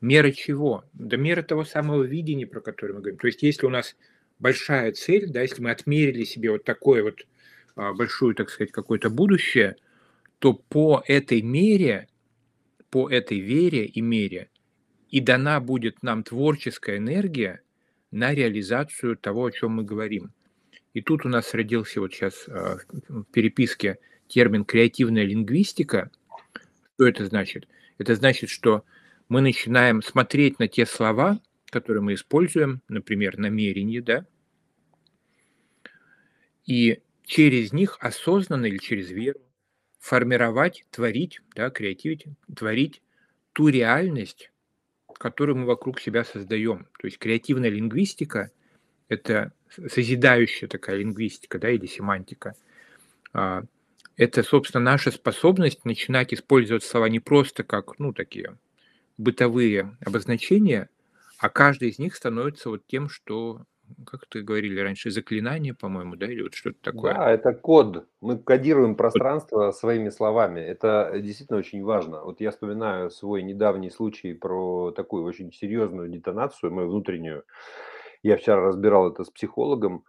Мера 0.00 0.30
чего? 0.30 0.84
Да 0.92 1.16
мера 1.16 1.42
того 1.42 1.64
самого 1.64 2.04
видения, 2.04 2.46
про 2.46 2.60
которое 2.60 2.94
мы 2.94 3.00
говорим. 3.00 3.18
То 3.18 3.26
есть 3.26 3.42
если 3.42 3.66
у 3.66 3.70
нас 3.70 3.96
большая 4.38 4.92
цель, 4.92 5.28
да, 5.28 5.42
если 5.42 5.60
мы 5.60 5.70
отмерили 5.70 6.24
себе 6.24 6.52
вот 6.52 6.64
такое 6.64 7.02
вот 7.02 7.26
а, 7.74 7.92
большую, 7.94 8.34
так 8.34 8.48
сказать, 8.50 8.70
какое-то 8.70 9.10
будущее, 9.10 9.76
то 10.38 10.54
по 10.54 11.02
этой 11.06 11.42
мере, 11.42 12.08
по 12.90 13.10
этой 13.10 13.40
вере 13.40 13.86
и 13.86 14.00
мере 14.00 14.48
и 15.08 15.20
дана 15.20 15.60
будет 15.60 16.02
нам 16.02 16.22
творческая 16.22 16.98
энергия 16.98 17.62
на 18.10 18.34
реализацию 18.34 19.16
того, 19.16 19.46
о 19.46 19.52
чем 19.52 19.72
мы 19.72 19.84
говорим. 19.84 20.32
И 20.94 21.02
тут 21.02 21.24
у 21.24 21.28
нас 21.28 21.54
родился 21.54 22.00
вот 22.00 22.12
сейчас 22.12 22.48
а, 22.48 22.78
в 23.08 23.24
переписке 23.24 23.98
термин 24.26 24.64
креативная 24.64 25.24
лингвистика. 25.24 26.10
Что 26.94 27.06
это 27.06 27.26
значит? 27.26 27.68
Это 27.98 28.14
значит, 28.14 28.50
что 28.50 28.84
мы 29.28 29.40
начинаем 29.40 30.02
смотреть 30.02 30.58
на 30.58 30.68
те 30.68 30.86
слова, 30.86 31.40
которые 31.66 32.02
мы 32.02 32.14
используем, 32.14 32.80
например, 32.88 33.38
намерение, 33.38 34.00
да, 34.00 34.26
и 36.64 37.00
через 37.24 37.72
них 37.72 37.96
осознанно 38.00 38.66
или 38.66 38.78
через 38.78 39.10
веру 39.10 39.40
формировать, 39.98 40.86
творить, 40.90 41.40
да, 41.54 41.70
креативить, 41.70 42.26
творить 42.54 43.02
ту 43.52 43.68
реальность, 43.68 44.50
которую 45.18 45.56
мы 45.58 45.66
вокруг 45.66 46.00
себя 46.00 46.24
создаем. 46.24 46.86
То 47.00 47.06
есть 47.06 47.18
креативная 47.18 47.70
лингвистика– 47.70 48.50
это 49.08 49.52
созидающая 49.90 50.68
такая 50.68 50.96
лингвистика, 50.96 51.58
да, 51.58 51.70
или 51.70 51.86
семантика. 51.86 52.54
А, 53.32 53.64
это, 54.16 54.42
собственно, 54.42 54.82
наша 54.82 55.10
способность 55.10 55.84
начинать 55.84 56.32
использовать 56.32 56.84
слова 56.84 57.08
не 57.08 57.20
просто 57.20 57.64
как, 57.64 57.98
ну, 57.98 58.12
такие 58.12 58.56
бытовые 59.16 59.96
обозначения, 60.04 60.88
а 61.38 61.48
каждый 61.48 61.90
из 61.90 61.98
них 61.98 62.14
становится 62.14 62.68
вот 62.68 62.86
тем, 62.86 63.08
что 63.08 63.62
как 64.06 64.26
ты 64.26 64.42
говорили 64.42 64.80
раньше, 64.80 65.10
заклинание, 65.10 65.74
по-моему, 65.74 66.16
да, 66.16 66.26
или 66.26 66.42
вот 66.42 66.54
что-то 66.54 66.78
такое? 66.80 67.14
Да, 67.14 67.30
это 67.30 67.52
код. 67.52 68.06
Мы 68.20 68.38
кодируем 68.38 68.96
пространство 68.96 69.70
своими 69.70 70.10
словами. 70.10 70.60
Это 70.60 71.12
действительно 71.22 71.58
очень 71.58 71.84
важно. 71.84 72.22
Вот 72.22 72.40
я 72.40 72.50
вспоминаю 72.50 73.10
свой 73.10 73.42
недавний 73.42 73.90
случай 73.90 74.34
про 74.34 74.92
такую 74.92 75.24
очень 75.24 75.52
серьезную 75.52 76.08
детонацию, 76.08 76.72
мою 76.72 76.88
внутреннюю. 76.88 77.44
Я 78.22 78.36
вчера 78.36 78.60
разбирал 78.60 79.10
это 79.10 79.24
с 79.24 79.30
психологом, 79.30 80.04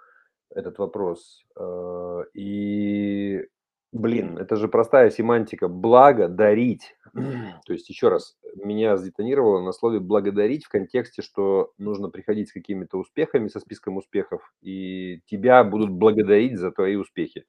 этот 0.50 0.80
вопрос. 0.80 1.46
Э, 1.56 2.24
и 2.34 3.46
Блин, 3.91 4.38
это 4.38 4.56
же 4.56 4.67
простая 4.67 5.10
семантика. 5.10 5.67
Благо 5.67 6.28
дарить. 6.28 6.95
То 7.13 7.73
есть, 7.73 7.89
еще 7.89 8.10
раз, 8.10 8.38
меня 8.56 8.97
сдетонировало 8.97 9.62
на 9.63 9.71
слове 9.71 9.99
благодарить 9.99 10.65
в 10.65 10.69
контексте, 10.69 11.23
что 11.23 11.71
нужно 11.80 12.10
приходить 12.10 12.49
с 12.49 12.54
какими-то 12.54 12.97
успехами, 12.97 13.47
со 13.47 13.60
списком 13.60 13.97
успехов, 13.97 14.54
и 14.62 15.21
тебя 15.25 15.63
будут 15.63 15.89
благодарить 15.89 16.60
за 16.60 16.71
твои 16.71 16.95
успехи. 16.95 17.45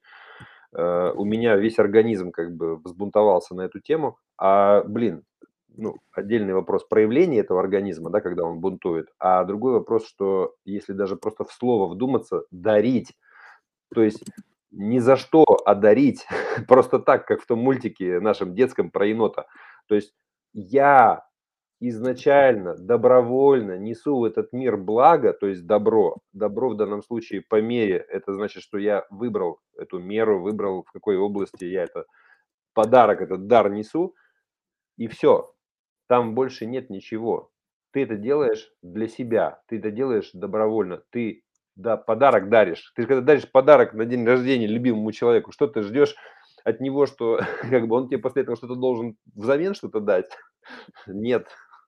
Э, 0.73 1.11
у 1.15 1.25
меня 1.25 1.57
весь 1.57 1.77
организм 1.77 2.31
как 2.31 2.55
бы 2.55 2.77
взбунтовался 2.77 3.53
на 3.55 3.61
эту 3.61 3.79
тему. 3.79 4.17
А, 4.37 4.83
блин, 4.83 5.23
ну, 5.77 5.97
отдельный 6.11 6.53
вопрос 6.55 6.83
проявления 6.85 7.39
этого 7.39 7.59
организма, 7.59 8.09
да, 8.09 8.19
когда 8.19 8.45
он 8.45 8.59
бунтует. 8.59 9.09
А 9.19 9.43
другой 9.43 9.73
вопрос, 9.73 10.07
что 10.07 10.55
если 10.65 10.93
даже 10.93 11.15
просто 11.17 11.43
в 11.43 11.51
слово 11.51 11.87
вдуматься, 11.93 12.45
дарить, 12.51 13.13
то 13.93 14.01
есть 14.03 14.23
ни 14.71 14.99
за 14.99 15.15
что 15.15 15.43
одарить, 15.65 16.25
просто 16.67 16.99
так, 16.99 17.27
как 17.27 17.41
в 17.41 17.47
том 17.47 17.59
мультике 17.59 18.19
нашем 18.19 18.55
детском 18.55 18.91
про 18.91 19.07
енота. 19.07 19.47
То 19.87 19.95
есть 19.95 20.13
я 20.53 21.23
изначально 21.79 22.75
добровольно 22.77 23.77
несу 23.77 24.19
в 24.19 24.23
этот 24.23 24.53
мир 24.53 24.77
благо, 24.77 25.33
то 25.33 25.47
есть 25.47 25.65
добро. 25.65 26.17
Добро 26.31 26.69
в 26.69 26.77
данном 26.77 27.01
случае 27.01 27.41
по 27.41 27.59
мере, 27.59 27.97
это 27.97 28.33
значит, 28.33 28.63
что 28.63 28.77
я 28.77 29.05
выбрал 29.09 29.59
эту 29.77 29.99
меру, 29.99 30.41
выбрал 30.41 30.83
в 30.83 30.91
какой 30.91 31.17
области 31.17 31.65
я 31.65 31.83
это 31.83 32.05
подарок, 32.73 33.21
этот 33.21 33.47
дар 33.47 33.71
несу, 33.71 34.15
и 34.97 35.07
все. 35.07 35.51
Там 36.07 36.35
больше 36.35 36.65
нет 36.67 36.89
ничего. 36.89 37.49
Ты 37.91 38.03
это 38.03 38.15
делаешь 38.15 38.71
для 38.83 39.07
себя, 39.07 39.61
ты 39.67 39.79
это 39.79 39.91
делаешь 39.91 40.29
добровольно, 40.33 41.01
ты 41.09 41.43
да, 41.81 41.97
подарок 41.97 42.49
даришь. 42.49 42.91
Ты 42.95 43.05
когда 43.05 43.21
даришь 43.21 43.49
подарок 43.49 43.93
на 43.93 44.05
день 44.05 44.25
рождения 44.25 44.67
любимому 44.67 45.11
человеку, 45.11 45.51
что 45.51 45.67
ты 45.67 45.81
ждешь 45.81 46.15
от 46.63 46.79
него, 46.79 47.05
что 47.05 47.39
как 47.69 47.87
бы 47.87 47.95
он 47.95 48.07
тебе 48.07 48.19
после 48.19 48.43
этого 48.43 48.55
что-то 48.55 48.75
должен 48.75 49.17
взамен 49.35 49.73
что-то 49.73 49.99
дать? 49.99 50.29
Нет, 51.07 51.47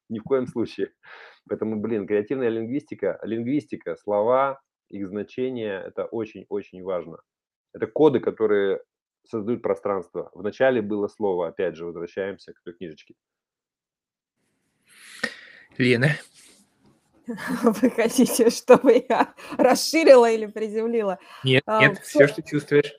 ни 0.09 0.19
в 0.19 0.23
коем 0.23 0.47
случае. 0.47 0.91
Поэтому, 1.47 1.79
блин, 1.79 2.07
креативная 2.07 2.49
лингвистика, 2.49 3.19
лингвистика, 3.23 3.95
слова, 3.97 4.61
их 4.89 5.07
значение, 5.07 5.83
это 5.85 6.05
очень-очень 6.05 6.83
важно. 6.83 7.17
Это 7.73 7.87
коды, 7.87 8.19
которые 8.19 8.81
создают 9.25 9.61
пространство. 9.61 10.29
Вначале 10.33 10.81
было 10.81 11.07
слово, 11.07 11.47
опять 11.47 11.75
же, 11.75 11.85
возвращаемся 11.85 12.53
к 12.53 12.61
той 12.63 12.73
книжечке. 12.73 13.15
Лена, 15.77 16.09
Вы 17.63 17.89
хотите, 17.89 18.49
чтобы 18.49 19.05
я 19.07 19.33
расширила 19.57 20.29
или 20.29 20.45
приземлила? 20.45 21.19
Нет, 21.43 21.63
а, 21.65 21.87
нет, 21.87 21.99
все, 21.99 22.27
что 22.27 22.41
чувствуешь. 22.41 22.93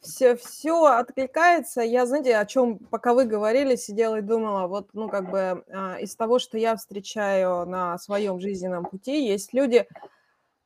Все, 0.00 0.36
все 0.36 0.84
откликается. 0.84 1.80
Я, 1.80 2.04
знаете, 2.04 2.36
о 2.36 2.44
чем, 2.44 2.78
пока 2.78 3.14
вы 3.14 3.24
говорили, 3.24 3.74
сидела 3.76 4.16
и 4.16 4.22
думала, 4.22 4.66
вот, 4.66 4.90
ну, 4.92 5.08
как 5.08 5.30
бы 5.30 5.64
а, 5.72 5.96
из 5.98 6.14
того, 6.14 6.38
что 6.38 6.58
я 6.58 6.76
встречаю 6.76 7.64
на 7.64 7.96
своем 7.98 8.38
жизненном 8.38 8.84
пути, 8.84 9.26
есть 9.26 9.54
люди, 9.54 9.86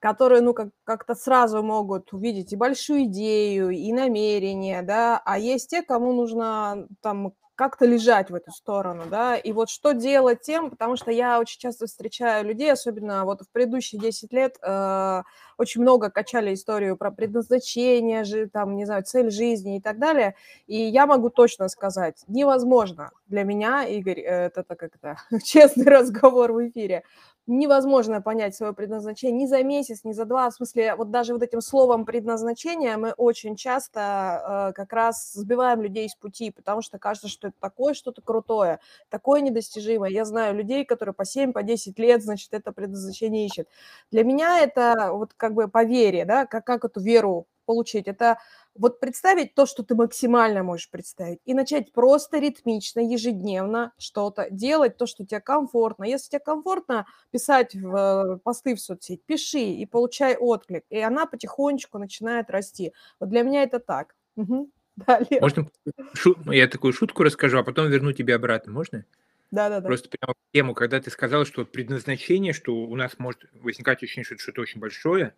которые, 0.00 0.40
ну, 0.40 0.54
как- 0.54 0.70
как-то 0.84 1.14
сразу 1.14 1.62
могут 1.62 2.12
увидеть 2.12 2.52
и 2.52 2.56
большую 2.56 3.04
идею, 3.04 3.70
и 3.70 3.92
намерение, 3.92 4.82
да, 4.82 5.20
а 5.24 5.38
есть 5.38 5.70
те, 5.70 5.82
кому 5.82 6.12
нужно 6.12 6.88
там 7.00 7.34
как-то 7.58 7.86
лежать 7.86 8.30
в 8.30 8.34
эту 8.36 8.52
сторону, 8.52 9.02
да, 9.10 9.34
и 9.36 9.50
вот 9.50 9.68
что 9.68 9.90
делать 9.90 10.42
тем, 10.42 10.70
потому 10.70 10.94
что 10.94 11.10
я 11.10 11.40
очень 11.40 11.58
часто 11.58 11.86
встречаю 11.86 12.46
людей, 12.46 12.72
особенно 12.72 13.24
вот 13.24 13.42
в 13.42 13.50
предыдущие 13.50 14.00
10 14.00 14.32
лет, 14.32 14.56
э, 14.62 15.22
очень 15.58 15.82
много 15.82 16.08
качали 16.08 16.54
историю 16.54 16.96
про 16.96 17.10
предназначение, 17.10 18.22
же, 18.22 18.48
там, 18.48 18.76
не 18.76 18.84
знаю, 18.84 19.02
цель 19.02 19.32
жизни 19.32 19.78
и 19.78 19.80
так 19.80 19.98
далее, 19.98 20.36
и 20.68 20.76
я 20.76 21.06
могу 21.06 21.30
точно 21.30 21.68
сказать, 21.68 22.22
невозможно 22.28 23.10
для 23.26 23.42
меня, 23.42 23.84
Игорь, 23.84 24.20
э, 24.20 24.46
это 24.46 24.62
как-то 24.76 25.16
честный 25.44 25.86
разговор 25.86 26.52
в 26.52 26.68
эфире, 26.68 27.02
невозможно 27.48 28.20
понять 28.20 28.54
свое 28.54 28.74
предназначение 28.74 29.44
ни 29.44 29.46
за 29.46 29.62
месяц, 29.64 30.04
ни 30.04 30.12
за 30.12 30.26
два. 30.26 30.50
В 30.50 30.54
смысле, 30.54 30.94
вот 30.94 31.10
даже 31.10 31.32
вот 31.32 31.42
этим 31.42 31.60
словом 31.60 32.04
предназначение 32.04 32.96
мы 32.98 33.12
очень 33.12 33.56
часто 33.56 34.70
э, 34.70 34.72
как 34.74 34.92
раз 34.92 35.32
сбиваем 35.32 35.82
людей 35.82 36.08
с 36.08 36.14
пути, 36.14 36.50
потому 36.50 36.82
что 36.82 36.98
кажется, 36.98 37.28
что 37.28 37.48
это 37.48 37.56
такое 37.58 37.94
что-то 37.94 38.20
крутое, 38.22 38.80
такое 39.08 39.40
недостижимое. 39.40 40.10
Я 40.10 40.26
знаю 40.26 40.54
людей, 40.54 40.84
которые 40.84 41.14
по 41.14 41.24
7, 41.24 41.52
по 41.52 41.62
10 41.62 41.98
лет, 41.98 42.22
значит, 42.22 42.52
это 42.52 42.70
предназначение 42.70 43.46
ищут. 43.46 43.66
Для 44.12 44.24
меня 44.24 44.60
это 44.60 45.10
вот 45.12 45.32
как 45.34 45.54
бы 45.54 45.68
по 45.68 45.84
вере, 45.84 46.26
да, 46.26 46.44
как, 46.46 46.66
как 46.66 46.84
эту 46.84 47.00
веру 47.00 47.46
получить. 47.64 48.08
Это 48.08 48.38
вот 48.78 49.00
представить 49.00 49.54
то, 49.54 49.66
что 49.66 49.82
ты 49.82 49.94
максимально 49.94 50.62
можешь 50.62 50.90
представить, 50.90 51.40
и 51.44 51.54
начать 51.54 51.92
просто 51.92 52.38
ритмично, 52.38 53.00
ежедневно 53.00 53.92
что-то 53.98 54.48
делать, 54.50 54.96
то, 54.96 55.06
что 55.06 55.26
тебе 55.26 55.40
комфортно. 55.40 56.04
Если 56.04 56.30
тебе 56.30 56.40
комфортно 56.40 57.06
писать 57.30 57.74
в 57.74 57.96
э, 57.96 58.38
посты 58.38 58.74
в 58.74 58.80
соцсеть, 58.80 59.22
пиши 59.24 59.60
и 59.60 59.84
получай 59.86 60.36
отклик, 60.36 60.84
и 60.90 60.98
она 60.98 61.26
потихонечку 61.26 61.98
начинает 61.98 62.50
расти. 62.50 62.92
Вот 63.20 63.28
для 63.28 63.42
меня 63.42 63.62
это 63.62 63.80
так. 63.80 64.14
Угу. 64.36 64.70
Далее. 64.96 65.40
Можно 65.40 65.68
шу... 66.14 66.36
я 66.50 66.66
такую 66.68 66.92
шутку 66.92 67.22
расскажу, 67.22 67.58
а 67.58 67.64
потом 67.64 67.88
верну 67.88 68.12
тебе 68.12 68.34
обратно, 68.34 68.72
можно? 68.72 69.04
Да, 69.50 69.68
да, 69.68 69.80
да. 69.80 69.86
Просто 69.86 70.10
прямо 70.10 70.34
тему, 70.52 70.74
когда 70.74 71.00
ты 71.00 71.10
сказал, 71.10 71.46
что 71.46 71.64
предназначение, 71.64 72.52
что 72.52 72.74
у 72.74 72.96
нас 72.96 73.18
может 73.18 73.46
возникать 73.54 74.02
ощущение, 74.02 74.24
что 74.24 74.34
это 74.34 74.42
что-то 74.42 74.60
очень 74.60 74.80
большое, 74.80 75.34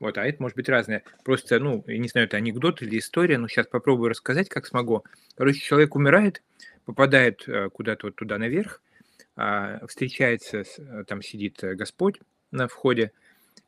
вот, 0.00 0.16
а 0.16 0.26
это 0.26 0.42
может 0.42 0.56
быть 0.56 0.68
разное. 0.68 1.04
Просто, 1.24 1.60
ну, 1.60 1.84
я 1.86 1.98
не 1.98 2.08
знаю, 2.08 2.26
это 2.26 2.38
анекдот 2.38 2.80
или 2.80 2.98
история, 2.98 3.36
но 3.36 3.48
сейчас 3.48 3.66
попробую 3.66 4.08
рассказать, 4.08 4.48
как 4.48 4.66
смогу. 4.66 5.04
Короче, 5.36 5.60
человек 5.60 5.94
умирает, 5.94 6.42
попадает 6.86 7.46
э, 7.46 7.68
куда-то 7.68 8.06
вот 8.06 8.16
туда 8.16 8.38
наверх, 8.38 8.82
а, 9.36 9.86
встречается, 9.86 10.64
э, 10.78 11.04
там 11.06 11.22
сидит 11.22 11.62
э, 11.62 11.74
Господь 11.74 12.18
на 12.50 12.66
входе, 12.66 13.12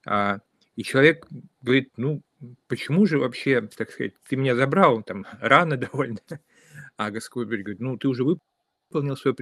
а, 0.06 0.38
и 0.74 0.82
человек 0.82 1.26
говорит, 1.60 1.90
ну, 1.98 2.22
почему 2.66 3.04
же 3.04 3.18
вообще, 3.18 3.60
так 3.76 3.90
сказать, 3.90 4.14
ты 4.26 4.36
меня 4.36 4.56
забрал 4.56 5.02
там 5.02 5.26
рано 5.38 5.76
довольно, 5.76 6.20
а 6.96 7.10
Господь 7.10 7.46
говорит, 7.46 7.78
ну, 7.78 7.98
ты 7.98 8.08
уже 8.08 8.24
выполнил 8.24 9.16
свое 9.16 9.36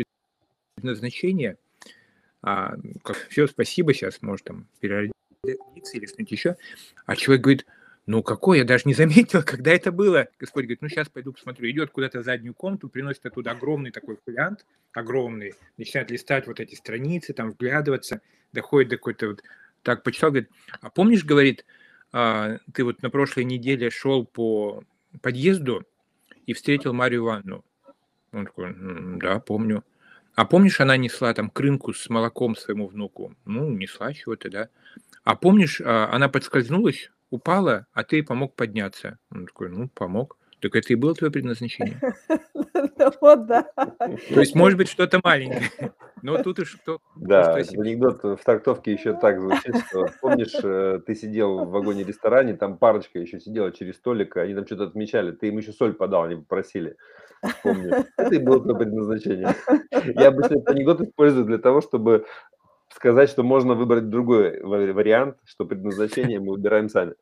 предназначение, 0.75 1.57
а, 2.43 2.75
все, 3.29 3.47
спасибо, 3.47 3.95
сейчас, 3.95 4.23
может, 4.23 4.45
там, 4.45 4.67
переродиться 4.81 5.20
или 5.43 6.07
что-нибудь 6.07 6.33
еще. 6.33 6.57
А 7.07 7.17
человек 7.17 7.43
говорит, 7.43 7.67
ну 8.07 8.23
какой, 8.23 8.59
я 8.59 8.65
даже 8.65 8.85
не 8.87 8.95
заметил, 8.95 9.43
когда 9.47 9.73
это 9.73 9.93
было. 9.93 10.29
Господь 10.39 10.65
говорит, 10.65 10.83
ну 10.83 10.89
сейчас 10.89 11.09
пойду 11.09 11.33
посмотрю. 11.33 11.71
Идет 11.71 11.91
куда-то 11.91 12.21
в 12.21 12.25
заднюю 12.25 12.55
комнату, 12.55 12.89
приносит 12.89 13.25
оттуда 13.27 13.53
огромный 13.53 13.91
такой 13.91 14.19
фолиант, 14.25 14.67
огромный, 14.93 15.55
начинает 15.77 16.11
листать 16.11 16.47
вот 16.47 16.61
эти 16.61 16.75
страницы, 16.75 17.33
там 17.33 17.51
вглядываться, 17.51 18.21
доходит 18.53 18.91
до 18.91 18.97
какой-то 18.97 19.29
вот, 19.29 19.43
так 19.83 20.03
почитал, 20.03 20.31
говорит, 20.31 20.51
а 20.81 20.91
помнишь, 20.91 21.25
говорит, 21.25 21.65
а, 22.13 22.59
ты 22.73 22.85
вот 22.85 23.03
на 23.03 23.11
прошлой 23.11 23.45
неделе 23.45 23.91
шел 23.91 24.27
по 24.27 24.83
подъезду 25.23 25.87
и 26.47 26.53
встретил 26.53 26.93
Марию 26.93 27.23
Ивановну? 27.23 27.65
Он 28.33 28.47
такой, 28.47 28.75
да, 29.19 29.41
помню. 29.41 29.85
А 30.35 30.45
помнишь, 30.45 30.81
она 30.81 30.97
несла 30.97 31.35
там 31.35 31.51
крынку 31.51 31.93
с 31.93 32.09
молоком 32.09 32.57
своему 32.57 32.87
внуку? 32.87 33.35
Ну, 33.45 33.71
несла 33.71 34.13
чего-то, 34.13 34.51
да. 34.51 34.69
А 35.25 35.37
помнишь, 35.37 35.81
а, 35.85 36.09
она 36.13 36.29
подскользнулась, 36.29 37.11
упала, 37.31 37.87
а 37.93 38.05
ты 38.05 38.23
помог 38.23 38.55
подняться. 38.55 39.19
Он 39.31 39.47
такой, 39.47 39.71
ну, 39.71 39.89
помог. 39.89 40.37
Так 40.61 40.77
это 40.77 40.93
и 40.93 40.97
было 40.97 41.15
твое 41.15 41.33
предназначение. 41.33 42.01
Вот 43.21 43.47
да. 43.47 43.63
То 43.77 44.41
есть, 44.41 44.55
может 44.55 44.77
быть, 44.77 44.89
что-то 44.89 45.21
маленькое. 45.25 45.71
Но 46.23 46.43
тут 46.43 46.59
уж 46.59 46.77
кто... 46.77 46.99
Да, 47.17 47.55
анекдот 47.55 48.23
в 48.23 48.45
трактовке 48.45 48.93
еще 48.93 49.15
так 49.15 49.41
звучит, 49.41 49.75
что 49.89 50.07
помнишь, 50.21 50.55
э, 50.63 51.01
ты 51.07 51.15
сидел 51.15 51.65
в 51.65 51.71
вагоне-ресторане, 51.71 52.57
там 52.57 52.77
парочка 52.77 53.19
еще 53.19 53.41
сидела 53.41 53.73
через 53.73 53.97
столик, 53.97 54.37
они 54.37 54.55
там 54.55 54.67
что-то 54.67 54.85
отмечали, 54.85 55.33
ты 55.33 55.49
им 55.49 55.59
еще 55.59 55.73
соль 55.73 55.95
подал, 55.95 56.25
они 56.25 56.37
попросили. 56.37 56.97
Помню. 57.63 58.05
Это 58.17 58.35
и 58.35 58.39
было 58.39 58.61
твое 58.61 58.77
предназначение. 58.79 59.55
Я 59.91 60.29
обычно 60.29 60.55
этот 60.57 60.69
анекдот 60.69 61.01
использую 61.01 61.45
для 61.47 61.59
того, 61.59 61.81
чтобы 61.81 62.27
сказать, 62.95 63.31
что 63.31 63.43
можно 63.43 63.75
выбрать 63.75 64.11
другой 64.11 64.61
вариант, 64.63 65.37
что 65.45 65.65
предназначение 65.65 66.41
мы 66.41 66.53
выбираем 66.53 66.89
сами. 66.89 67.15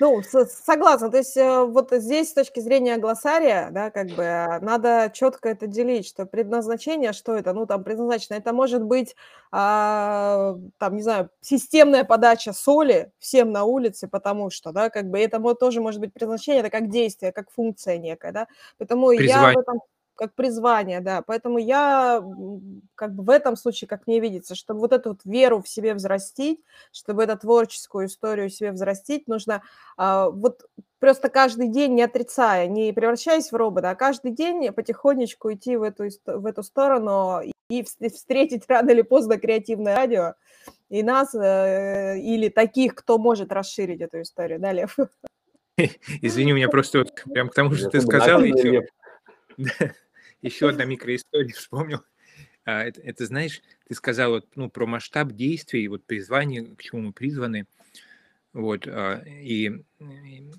Ну, 0.00 0.22
согласна. 0.22 1.10
То 1.10 1.18
есть 1.18 1.36
э, 1.36 1.64
вот 1.64 1.90
здесь 1.90 2.30
с 2.30 2.34
точки 2.34 2.60
зрения 2.60 2.98
глоссария, 2.98 3.68
да, 3.70 3.90
как 3.90 4.08
бы 4.08 4.58
надо 4.60 5.10
четко 5.12 5.48
это 5.48 5.66
делить, 5.66 6.06
что 6.06 6.24
предназначение, 6.24 7.12
что 7.12 7.34
это? 7.34 7.52
Ну, 7.52 7.66
там 7.66 7.84
предназначено, 7.84 8.34
это 8.34 8.52
может 8.52 8.82
быть, 8.82 9.16
а, 9.50 10.56
там, 10.78 10.96
не 10.96 11.02
знаю, 11.02 11.30
системная 11.40 12.04
подача 12.04 12.52
соли 12.52 13.12
всем 13.18 13.50
на 13.50 13.64
улице, 13.64 14.08
потому 14.08 14.50
что, 14.50 14.72
да, 14.72 14.88
как 14.88 15.10
бы 15.10 15.18
это 15.18 15.40
тоже 15.54 15.80
может 15.80 16.00
быть 16.00 16.12
предназначение, 16.12 16.60
это 16.60 16.70
как 16.70 16.88
действие, 16.88 17.32
как 17.32 17.50
функция 17.50 17.98
некая, 17.98 18.32
да. 18.32 18.46
Поэтому 18.78 19.08
Призвание. 19.08 19.52
я 19.52 19.54
в 19.54 19.58
этом 19.58 19.80
как 20.14 20.34
призвание, 20.34 21.00
да. 21.00 21.22
Поэтому 21.22 21.58
я 21.58 22.22
как 22.94 23.14
бы 23.14 23.24
в 23.24 23.30
этом 23.30 23.56
случае, 23.56 23.88
как 23.88 24.06
мне 24.06 24.20
видится, 24.20 24.54
чтобы 24.54 24.80
вот 24.80 24.92
эту 24.92 25.10
вот 25.10 25.20
веру 25.24 25.62
в 25.62 25.68
себе 25.68 25.94
взрастить, 25.94 26.60
чтобы 26.92 27.24
эту 27.24 27.38
творческую 27.38 28.06
историю 28.06 28.48
в 28.48 28.52
себе 28.52 28.72
взрастить, 28.72 29.28
нужно 29.28 29.62
а, 29.96 30.30
вот 30.30 30.66
просто 30.98 31.28
каждый 31.28 31.68
день 31.68 31.94
не 31.94 32.02
отрицая, 32.02 32.68
не 32.68 32.92
превращаясь 32.92 33.50
в 33.50 33.56
робота, 33.56 33.90
а 33.90 33.94
каждый 33.94 34.30
день 34.30 34.72
потихонечку 34.72 35.52
идти 35.52 35.76
в 35.76 35.82
эту, 35.82 36.04
в 36.26 36.46
эту 36.46 36.62
сторону 36.62 37.40
и 37.68 37.82
встретить 37.82 38.64
рано 38.68 38.90
или 38.90 39.02
поздно 39.02 39.38
креативное 39.38 39.96
радио 39.96 40.34
и 40.90 41.02
нас, 41.02 41.34
э, 41.34 42.18
или 42.18 42.48
таких, 42.48 42.94
кто 42.94 43.18
может 43.18 43.50
расширить 43.50 44.00
эту 44.00 44.20
историю. 44.20 44.60
Да, 44.60 44.72
Лев? 44.72 44.96
Извини, 46.20 46.52
у 46.52 46.56
меня 46.56 46.68
просто 46.68 46.98
вот 46.98 47.14
прям 47.32 47.48
к 47.48 47.54
тому, 47.54 47.72
что 47.72 47.88
ты 47.88 48.00
сказал, 48.00 48.42
еще 50.42 50.68
одна 50.68 50.84
микроистория 50.84 51.48
вспомнил. 51.54 52.02
А, 52.64 52.84
это, 52.84 53.00
это, 53.00 53.26
знаешь, 53.26 53.60
ты 53.88 53.94
сказал 53.94 54.32
вот, 54.32 54.46
ну, 54.54 54.70
про 54.70 54.86
масштаб 54.86 55.32
действий, 55.32 55.88
вот 55.88 56.04
призвание, 56.04 56.76
к 56.76 56.82
чему 56.82 57.02
мы 57.02 57.12
призваны. 57.12 57.66
Вот, 58.52 58.86
а, 58.86 59.22
и, 59.26 59.82
и 60.00 60.50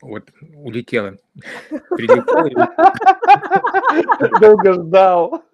вот 0.00 0.30
улетела. 0.54 1.18
Долго 4.40 4.72
ждал. 4.72 5.44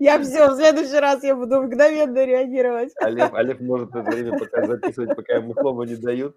Я 0.00 0.20
все, 0.20 0.50
в 0.50 0.56
следующий 0.56 0.98
раз 0.98 1.22
я 1.22 1.36
буду 1.36 1.62
мгновенно 1.62 2.24
реагировать. 2.24 2.92
Олег, 3.00 3.32
Олег 3.32 3.60
может 3.60 3.90
это 3.90 4.02
время 4.02 4.36
пока 4.38 4.66
записывать, 4.66 5.14
пока 5.14 5.36
ему 5.36 5.54
слово 5.54 5.84
не 5.84 5.94
дают. 5.94 6.36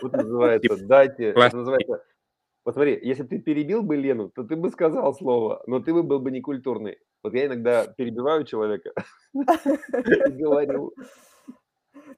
Тут 0.00 0.12
называется 0.12 0.76
«дайте». 0.76 1.30
Это 1.30 1.56
называется 1.56 2.04
вот 2.64 2.74
смотри, 2.74 2.98
если 3.02 3.24
ты 3.24 3.38
перебил 3.38 3.82
бы 3.82 3.96
Лену, 3.96 4.30
то 4.30 4.42
ты 4.42 4.56
бы 4.56 4.70
сказал 4.70 5.14
слово, 5.14 5.62
но 5.66 5.80
ты 5.80 5.92
бы 5.92 6.02
был 6.02 6.18
бы 6.18 6.30
некультурный. 6.30 6.98
Вот 7.22 7.34
я 7.34 7.46
иногда 7.46 7.86
перебиваю 7.86 8.44
человека 8.44 8.92
и 9.34 10.30
говорю. 10.30 10.94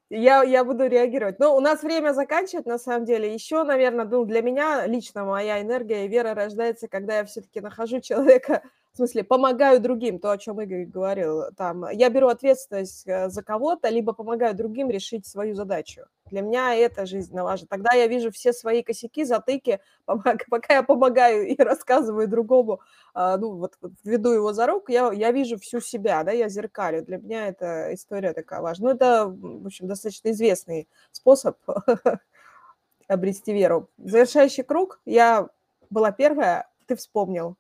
Я, 0.09 0.44
я 0.44 0.64
буду 0.64 0.87
реагировать. 0.87 1.40
Но 1.40 1.56
у 1.56 1.61
нас 1.61 1.82
время 1.82 2.12
заканчивать, 2.12 2.66
на 2.66 2.78
самом 2.78 3.04
деле. 3.04 3.35
Еще, 3.35 3.64
наверное, 3.64 4.04
ну, 4.04 4.24
для 4.24 4.40
меня 4.40 4.87
лично 4.87 5.24
моя 5.24 5.61
энергия 5.61 6.04
и 6.04 6.09
вера 6.09 6.32
рождается, 6.32 6.87
когда 6.87 7.18
я 7.18 7.24
все-таки 7.24 7.61
нахожу 7.61 8.00
человека, 8.00 8.62
в 8.92 8.96
смысле, 8.98 9.24
помогаю 9.24 9.80
другим, 9.80 10.20
то, 10.20 10.30
о 10.30 10.38
чем 10.38 10.61
Игорь 10.61 10.87
говорил. 10.87 11.50
Там, 11.56 11.87
я 11.90 12.09
беру 12.09 12.28
ответственность 12.28 13.06
э, 13.06 13.28
за 13.28 13.42
кого-то, 13.42 13.88
либо 13.88 14.12
помогаю 14.12 14.54
другим 14.54 14.90
решить 14.90 15.26
свою 15.26 15.54
задачу. 15.54 16.02
Для 16.30 16.42
меня 16.42 16.74
это 16.74 17.06
жизненно 17.06 17.44
важно. 17.44 17.66
Тогда 17.68 17.94
я 17.94 18.06
вижу 18.06 18.30
все 18.30 18.52
свои 18.52 18.82
косяки, 18.82 19.24
затыки, 19.24 19.80
пока 20.06 20.74
я 20.74 20.82
помогаю 20.82 21.46
и 21.46 21.56
рассказываю 21.56 22.28
другому, 22.28 22.80
а, 23.14 23.36
ну, 23.36 23.56
вот 23.56 23.78
веду 24.04 24.32
его 24.32 24.52
за 24.52 24.66
руку, 24.66 24.90
я, 24.90 25.12
я 25.12 25.30
вижу 25.30 25.58
всю 25.58 25.80
себя, 25.80 26.22
да, 26.24 26.32
я 26.32 26.48
зеркалю. 26.48 27.04
Для 27.04 27.18
меня 27.18 27.48
эта 27.48 27.94
история 27.94 28.32
такая 28.32 28.60
важна. 28.60 28.88
Ну, 28.88 28.94
это, 28.94 29.26
в 29.26 29.66
общем, 29.66 29.86
достаточно 29.86 30.30
известный 30.30 30.88
способ 31.12 31.56
обрести 33.08 33.52
веру. 33.52 33.88
Завершающий 33.98 34.64
круг. 34.64 35.00
Я 35.04 35.48
была 35.90 36.12
первая, 36.12 36.68
ты 36.86 36.96
вспомнил. 36.96 37.56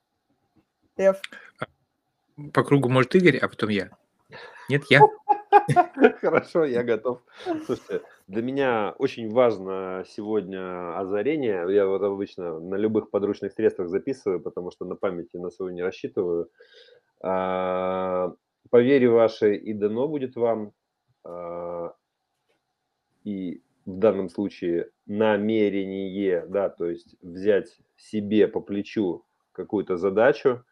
Лев. 0.96 1.20
По 2.52 2.64
кругу 2.64 2.88
может 2.88 3.14
Игорь, 3.14 3.38
а 3.38 3.48
потом 3.48 3.70
я. 3.70 3.90
Нет, 4.68 4.82
я. 4.90 5.00
Хорошо, 6.20 6.64
я 6.64 6.82
готов. 6.82 7.22
Слушайте, 7.64 8.02
для 8.28 8.42
меня 8.42 8.94
очень 8.98 9.30
важно 9.30 10.04
сегодня 10.08 10.98
озарение. 10.98 11.66
Я 11.68 11.86
вот 11.86 12.02
обычно 12.02 12.58
на 12.60 12.76
любых 12.76 13.10
подручных 13.10 13.52
средствах 13.52 13.88
записываю, 13.88 14.40
потому 14.40 14.70
что 14.70 14.84
на 14.84 14.96
памяти 14.96 15.36
на 15.36 15.50
свою 15.50 15.72
не 15.72 15.82
рассчитываю. 15.82 16.50
А, 17.20 18.34
по 18.70 18.80
вере 18.80 19.08
вашей 19.08 19.56
и 19.56 19.72
дано 19.72 20.08
будет 20.08 20.36
вам. 20.36 20.72
А, 21.24 21.94
и 23.24 23.62
в 23.86 23.98
данном 23.98 24.28
случае 24.28 24.90
намерение, 25.06 26.44
да, 26.48 26.68
то 26.68 26.86
есть 26.86 27.16
взять 27.22 27.78
себе 27.96 28.48
по 28.48 28.60
плечу 28.60 29.24
какую-то 29.52 29.96
задачу 29.96 30.64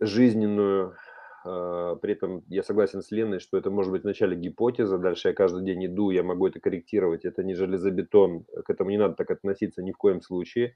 жизненную, 0.00 0.96
при 1.46 2.12
этом 2.12 2.42
я 2.48 2.62
согласен 2.62 3.02
с 3.02 3.10
Леной, 3.10 3.38
что 3.38 3.56
это 3.56 3.70
может 3.70 3.92
быть 3.92 4.02
вначале 4.02 4.36
гипотеза, 4.36 4.98
дальше 4.98 5.28
я 5.28 5.34
каждый 5.34 5.64
день 5.64 5.86
иду, 5.86 6.10
я 6.10 6.22
могу 6.22 6.46
это 6.46 6.60
корректировать, 6.60 7.24
это 7.24 7.44
не 7.44 7.54
железобетон, 7.54 8.44
к 8.64 8.70
этому 8.70 8.90
не 8.90 8.98
надо 8.98 9.14
так 9.14 9.30
относиться 9.30 9.82
ни 9.82 9.92
в 9.92 9.96
коем 9.96 10.20
случае. 10.22 10.74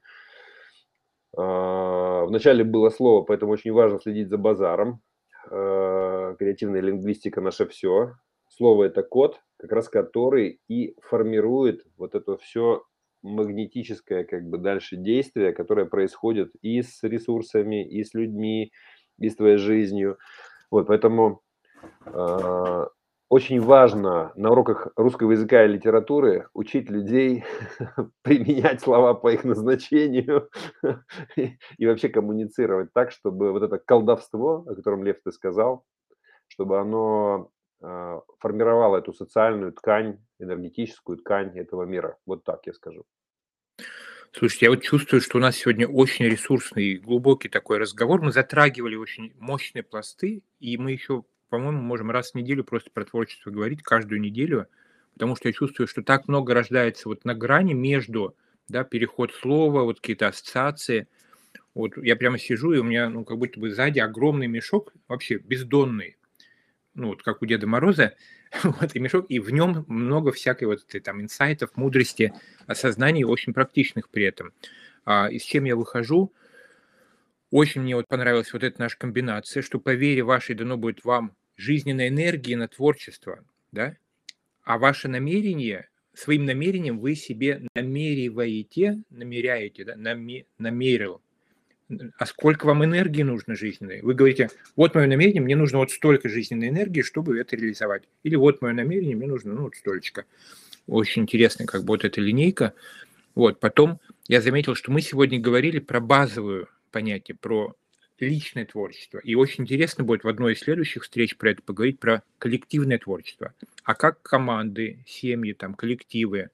А, 1.37 2.25
вначале 2.25 2.63
было 2.63 2.89
слово, 2.89 3.23
поэтому 3.23 3.53
очень 3.53 3.71
важно 3.71 3.99
следить 3.99 4.29
за 4.29 4.37
базаром. 4.37 5.01
А, 5.49 6.35
креативная 6.35 6.81
лингвистика 6.81 7.41
наше 7.41 7.65
все. 7.67 8.13
Слово– 8.49 8.83
это 8.85 9.01
код, 9.01 9.41
как 9.57 9.71
раз 9.71 9.89
который 9.89 10.59
и 10.67 10.95
формирует 11.01 11.85
вот 11.97 12.15
это 12.15 12.37
все 12.37 12.83
магнетическое 13.23 14.23
как 14.23 14.43
бы 14.49 14.57
дальше 14.57 14.97
действие, 14.97 15.53
которое 15.53 15.85
происходит 15.85 16.51
и 16.61 16.81
с 16.81 17.03
ресурсами, 17.03 17.87
и 17.87 18.03
с 18.03 18.13
людьми, 18.13 18.71
и 19.19 19.29
с 19.29 19.35
твоей 19.35 19.57
жизнью. 19.57 20.17
Вот, 20.71 20.87
поэтому 20.87 21.41
э, 22.05 22.85
очень 23.27 23.61
важно 23.61 24.31
на 24.35 24.51
уроках 24.51 24.87
русского 24.95 25.31
языка 25.31 25.65
и 25.65 25.67
литературы 25.67 26.47
учить 26.53 26.89
людей 26.89 27.43
применять 28.23 28.81
слова 28.81 29.13
по 29.13 29.31
их 29.31 29.43
назначению 29.43 30.49
и, 31.35 31.85
вообще 31.85 32.09
коммуницировать 32.09 32.93
так, 32.93 33.11
чтобы 33.11 33.51
вот 33.51 33.63
это 33.63 33.77
колдовство, 33.77 34.65
о 34.67 34.75
котором 34.75 35.03
Лев 35.03 35.17
ты 35.23 35.31
сказал, 35.33 35.85
чтобы 36.47 36.79
оно 36.79 37.51
э, 37.83 38.19
формировало 38.39 38.97
эту 38.97 39.13
социальную 39.13 39.73
ткань, 39.73 40.19
энергетическую 40.39 41.17
ткань 41.17 41.57
этого 41.57 41.83
мира. 41.83 42.17
Вот 42.25 42.45
так 42.45 42.65
я 42.65 42.73
скажу. 42.73 43.03
Слушайте, 44.33 44.67
я 44.67 44.69
вот 44.69 44.81
чувствую, 44.81 45.19
что 45.21 45.37
у 45.37 45.41
нас 45.41 45.57
сегодня 45.57 45.85
очень 45.87 46.25
ресурсный, 46.25 46.95
глубокий 46.95 47.49
такой 47.49 47.79
разговор. 47.79 48.21
Мы 48.21 48.31
затрагивали 48.31 48.95
очень 48.95 49.33
мощные 49.37 49.83
пласты, 49.83 50.41
и 50.61 50.77
мы 50.77 50.93
еще, 50.93 51.25
по-моему, 51.49 51.81
можем 51.81 52.11
раз 52.11 52.31
в 52.31 52.35
неделю 52.35 52.63
просто 52.63 52.89
про 52.91 53.03
творчество 53.03 53.51
говорить, 53.51 53.83
каждую 53.83 54.21
неделю, 54.21 54.67
потому 55.13 55.35
что 55.35 55.49
я 55.49 55.53
чувствую, 55.53 55.85
что 55.85 56.01
так 56.01 56.29
много 56.29 56.53
рождается 56.53 57.09
вот 57.09 57.25
на 57.25 57.35
грани 57.35 57.73
между, 57.73 58.37
да, 58.69 58.85
переход 58.85 59.33
слова, 59.33 59.83
вот 59.83 59.99
какие-то 59.99 60.29
ассоциации. 60.29 61.07
Вот 61.73 61.97
я 61.97 62.15
прямо 62.15 62.39
сижу, 62.39 62.71
и 62.71 62.79
у 62.79 62.83
меня, 62.83 63.09
ну, 63.09 63.25
как 63.25 63.37
будто 63.37 63.59
бы 63.59 63.69
сзади 63.69 63.99
огромный 63.99 64.47
мешок, 64.47 64.93
вообще 65.09 65.39
бездонный, 65.39 66.15
ну, 66.93 67.07
вот 67.09 67.21
как 67.21 67.41
у 67.41 67.45
Деда 67.45 67.67
Мороза, 67.67 68.15
вот, 68.63 68.95
и 68.95 68.99
мешок, 68.99 69.25
и 69.29 69.39
в 69.39 69.49
нем 69.51 69.85
много 69.87 70.31
всякой 70.31 70.65
вот 70.65 70.83
этой 70.87 70.99
там 70.99 71.21
инсайтов, 71.21 71.71
мудрости, 71.75 72.33
осознаний, 72.67 73.23
очень 73.23 73.53
практичных 73.53 74.09
при 74.09 74.25
этом. 74.25 74.53
А, 75.05 75.29
и 75.29 75.39
с 75.39 75.43
чем 75.43 75.63
я 75.65 75.75
выхожу? 75.75 76.33
Очень 77.49 77.81
мне 77.81 77.95
вот 77.95 78.07
понравилась 78.07 78.53
вот 78.53 78.63
эта 78.63 78.79
наша 78.79 78.97
комбинация, 78.97 79.61
что 79.61 79.79
по 79.79 79.93
вере 79.93 80.23
вашей 80.23 80.55
дано 80.55 80.77
будет 80.77 81.03
вам 81.03 81.35
жизненной 81.57 82.07
энергии 82.07 82.55
на 82.55 82.67
творчество, 82.67 83.43
да, 83.71 83.95
а 84.63 84.77
ваше 84.77 85.07
намерение, 85.07 85.89
своим 86.13 86.45
намерением 86.45 86.99
вы 86.99 87.15
себе 87.15 87.67
намериваете, 87.75 89.03
намеряете, 89.09 89.85
да, 89.85 89.95
наме, 89.95 90.45
намерил, 90.57 91.21
а 92.17 92.25
сколько 92.25 92.65
вам 92.65 92.83
энергии 92.83 93.23
нужно 93.23 93.55
жизненной? 93.55 94.01
Вы 94.01 94.13
говорите, 94.13 94.49
вот 94.75 94.95
мое 94.95 95.07
намерение, 95.07 95.41
мне 95.41 95.55
нужно 95.55 95.79
вот 95.79 95.91
столько 95.91 96.29
жизненной 96.29 96.69
энергии, 96.69 97.01
чтобы 97.01 97.39
это 97.39 97.55
реализовать. 97.55 98.03
Или 98.23 98.35
вот 98.35 98.61
мое 98.61 98.73
намерение, 98.73 99.15
мне 99.15 99.27
нужно 99.27 99.53
ну, 99.53 99.63
вот 99.63 99.75
столько. 99.75 100.25
Очень 100.87 101.23
интересная 101.23 101.67
как 101.67 101.81
бы 101.81 101.87
вот 101.87 102.05
эта 102.05 102.21
линейка. 102.21 102.73
Вот, 103.35 103.59
потом 103.59 103.99
я 104.27 104.41
заметил, 104.41 104.75
что 104.75 104.91
мы 104.91 105.01
сегодня 105.01 105.39
говорили 105.39 105.79
про 105.79 105.99
базовую 105.99 106.67
понятие, 106.91 107.37
про 107.39 107.75
личное 108.19 108.65
творчество. 108.65 109.19
И 109.19 109.35
очень 109.35 109.63
интересно 109.63 110.03
будет 110.03 110.23
в 110.23 110.27
одной 110.27 110.53
из 110.53 110.59
следующих 110.59 111.03
встреч 111.03 111.37
про 111.37 111.51
это 111.51 111.61
поговорить, 111.61 111.99
про 111.99 112.23
коллективное 112.37 112.99
творчество. 112.99 113.53
А 113.83 113.95
как 113.95 114.21
команды, 114.21 115.03
семьи, 115.07 115.53
там, 115.53 115.73
коллективы 115.73 116.49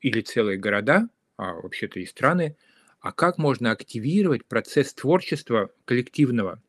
или 0.00 0.20
целые 0.22 0.56
города, 0.58 1.08
а 1.36 1.52
вообще-то 1.52 2.00
и 2.00 2.06
страны, 2.06 2.56
а 3.00 3.12
как 3.12 3.38
можно 3.38 3.70
активировать 3.70 4.44
процесс 4.44 4.92
творчества 4.94 5.70
коллективного, 5.84 6.62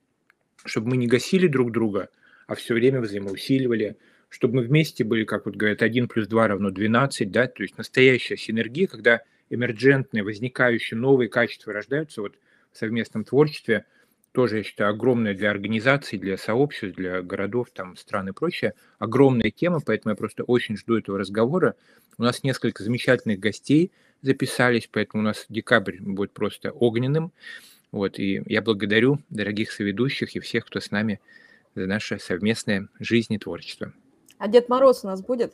чтобы 0.65 0.89
мы 0.89 0.97
не 0.97 1.07
гасили 1.07 1.47
друг 1.47 1.71
друга, 1.71 2.09
а 2.47 2.55
все 2.55 2.73
время 2.73 3.01
взаимоусиливали, 3.01 3.97
чтобы 4.29 4.57
мы 4.57 4.61
вместе 4.63 5.03
были, 5.03 5.25
как 5.25 5.45
вот 5.45 5.55
говорят, 5.55 5.81
1 5.81 6.07
плюс 6.07 6.27
2 6.27 6.47
равно 6.47 6.69
12, 6.69 7.31
да, 7.31 7.47
то 7.47 7.63
есть 7.63 7.77
настоящая 7.77 8.37
синергия, 8.37 8.87
когда 8.87 9.21
эмерджентные, 9.49 10.23
возникающие 10.23 10.97
новые 10.97 11.29
качества 11.29 11.73
рождаются 11.73 12.21
вот 12.21 12.35
в 12.71 12.77
совместном 12.77 13.23
творчестве– 13.23 13.85
тоже, 14.31 14.57
я 14.57 14.63
считаю, 14.63 14.91
огромная 14.91 15.33
для 15.33 15.51
организаций, 15.51 16.17
для 16.17 16.37
сообществ, 16.37 16.95
для 16.95 17.21
городов, 17.21 17.69
там, 17.73 17.95
стран 17.97 18.29
и 18.29 18.31
прочее, 18.31 18.73
огромная 18.99 19.51
тема, 19.51 19.79
поэтому 19.85 20.11
я 20.11 20.15
просто 20.15 20.43
очень 20.43 20.77
жду 20.77 20.97
этого 20.97 21.17
разговора. 21.17 21.75
У 22.17 22.23
нас 22.23 22.43
несколько 22.43 22.83
замечательных 22.83 23.39
гостей 23.39 23.91
записались, 24.21 24.89
поэтому 24.91 25.23
у 25.23 25.25
нас 25.25 25.45
декабрь 25.49 25.97
будет 25.99 26.31
просто 26.31 26.71
огненным. 26.71 27.31
Вот, 27.91 28.19
и 28.19 28.41
я 28.45 28.61
благодарю 28.61 29.19
дорогих 29.29 29.71
соведущих 29.71 30.35
и 30.35 30.39
всех, 30.39 30.65
кто 30.65 30.79
с 30.79 30.91
нами 30.91 31.19
за 31.75 31.87
наше 31.87 32.19
совместное 32.19 32.87
жизнь 32.99 33.33
и 33.33 33.37
творчество. 33.37 33.91
А 34.37 34.47
Дед 34.47 34.69
Мороз 34.69 35.03
у 35.03 35.07
нас 35.07 35.21
будет? 35.21 35.53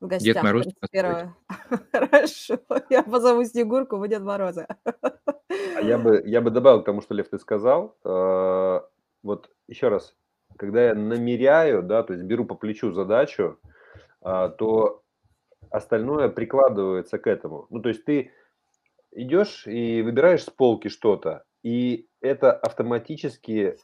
В 0.00 0.06
гостях. 0.06 0.34
Дед 0.34 0.42
Мороз. 0.42 0.66
Хорошо, 1.92 2.58
я 2.90 3.02
позову 3.02 3.44
Снегурку, 3.44 3.96
вы 3.96 4.08
Дед 4.08 4.22
Мороза. 4.22 4.66
А 4.86 5.80
я 5.80 5.98
бы, 5.98 6.22
я 6.26 6.40
бы 6.40 6.50
добавил 6.50 6.82
к 6.82 6.84
тому, 6.84 7.00
что 7.00 7.14
Лев 7.14 7.28
ты 7.28 7.38
сказал. 7.38 7.96
Э, 8.04 8.80
вот 9.22 9.50
еще 9.68 9.88
раз, 9.88 10.14
когда 10.56 10.86
я 10.86 10.94
намеряю, 10.94 11.82
да, 11.82 12.02
то 12.02 12.12
есть 12.12 12.24
беру 12.24 12.44
по 12.44 12.54
плечу 12.54 12.92
задачу, 12.92 13.58
э, 14.24 14.50
то 14.58 15.02
остальное 15.70 16.28
прикладывается 16.28 17.18
к 17.18 17.26
этому. 17.26 17.66
Ну, 17.70 17.80
то 17.80 17.88
есть 17.88 18.04
ты 18.04 18.32
идешь 19.12 19.66
и 19.66 20.02
выбираешь 20.02 20.44
с 20.44 20.50
полки 20.50 20.88
что-то, 20.88 21.44
и 21.62 22.08
это 22.20 22.52
автоматически 22.52 23.76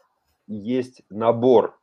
есть 0.46 1.02
набор 1.10 1.78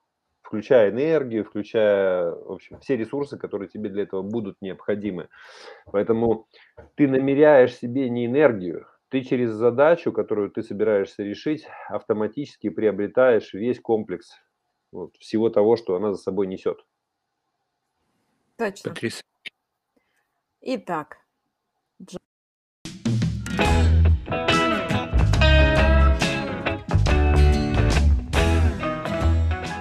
включая 0.50 0.90
энергию, 0.90 1.46
включая, 1.46 2.32
в 2.32 2.54
общем, 2.54 2.80
все 2.80 2.98
ресурсы, 2.98 3.38
которые 3.38 3.70
тебе 3.70 3.88
для 3.90 4.02
этого 4.02 4.24
будут 4.24 4.58
необходимы. 4.62 5.30
Поэтому 5.92 6.48
ты 6.96 7.08
намеряешь 7.08 7.76
себе 7.76 8.10
не 8.10 8.26
энергию, 8.26 8.88
ты 9.10 9.22
через 9.22 9.52
задачу, 9.52 10.12
которую 10.12 10.50
ты 10.50 10.64
собираешься 10.64 11.22
решить, 11.22 11.68
автоматически 11.88 12.70
приобретаешь 12.70 13.54
весь 13.54 13.80
комплекс 13.80 14.32
вот, 14.92 15.16
всего 15.18 15.52
того, 15.52 15.76
что 15.76 15.96
она 15.96 16.14
за 16.14 16.18
собой 16.18 16.48
несет. 16.48 16.84
Точно. 18.58 18.96
Итак, 20.62 21.18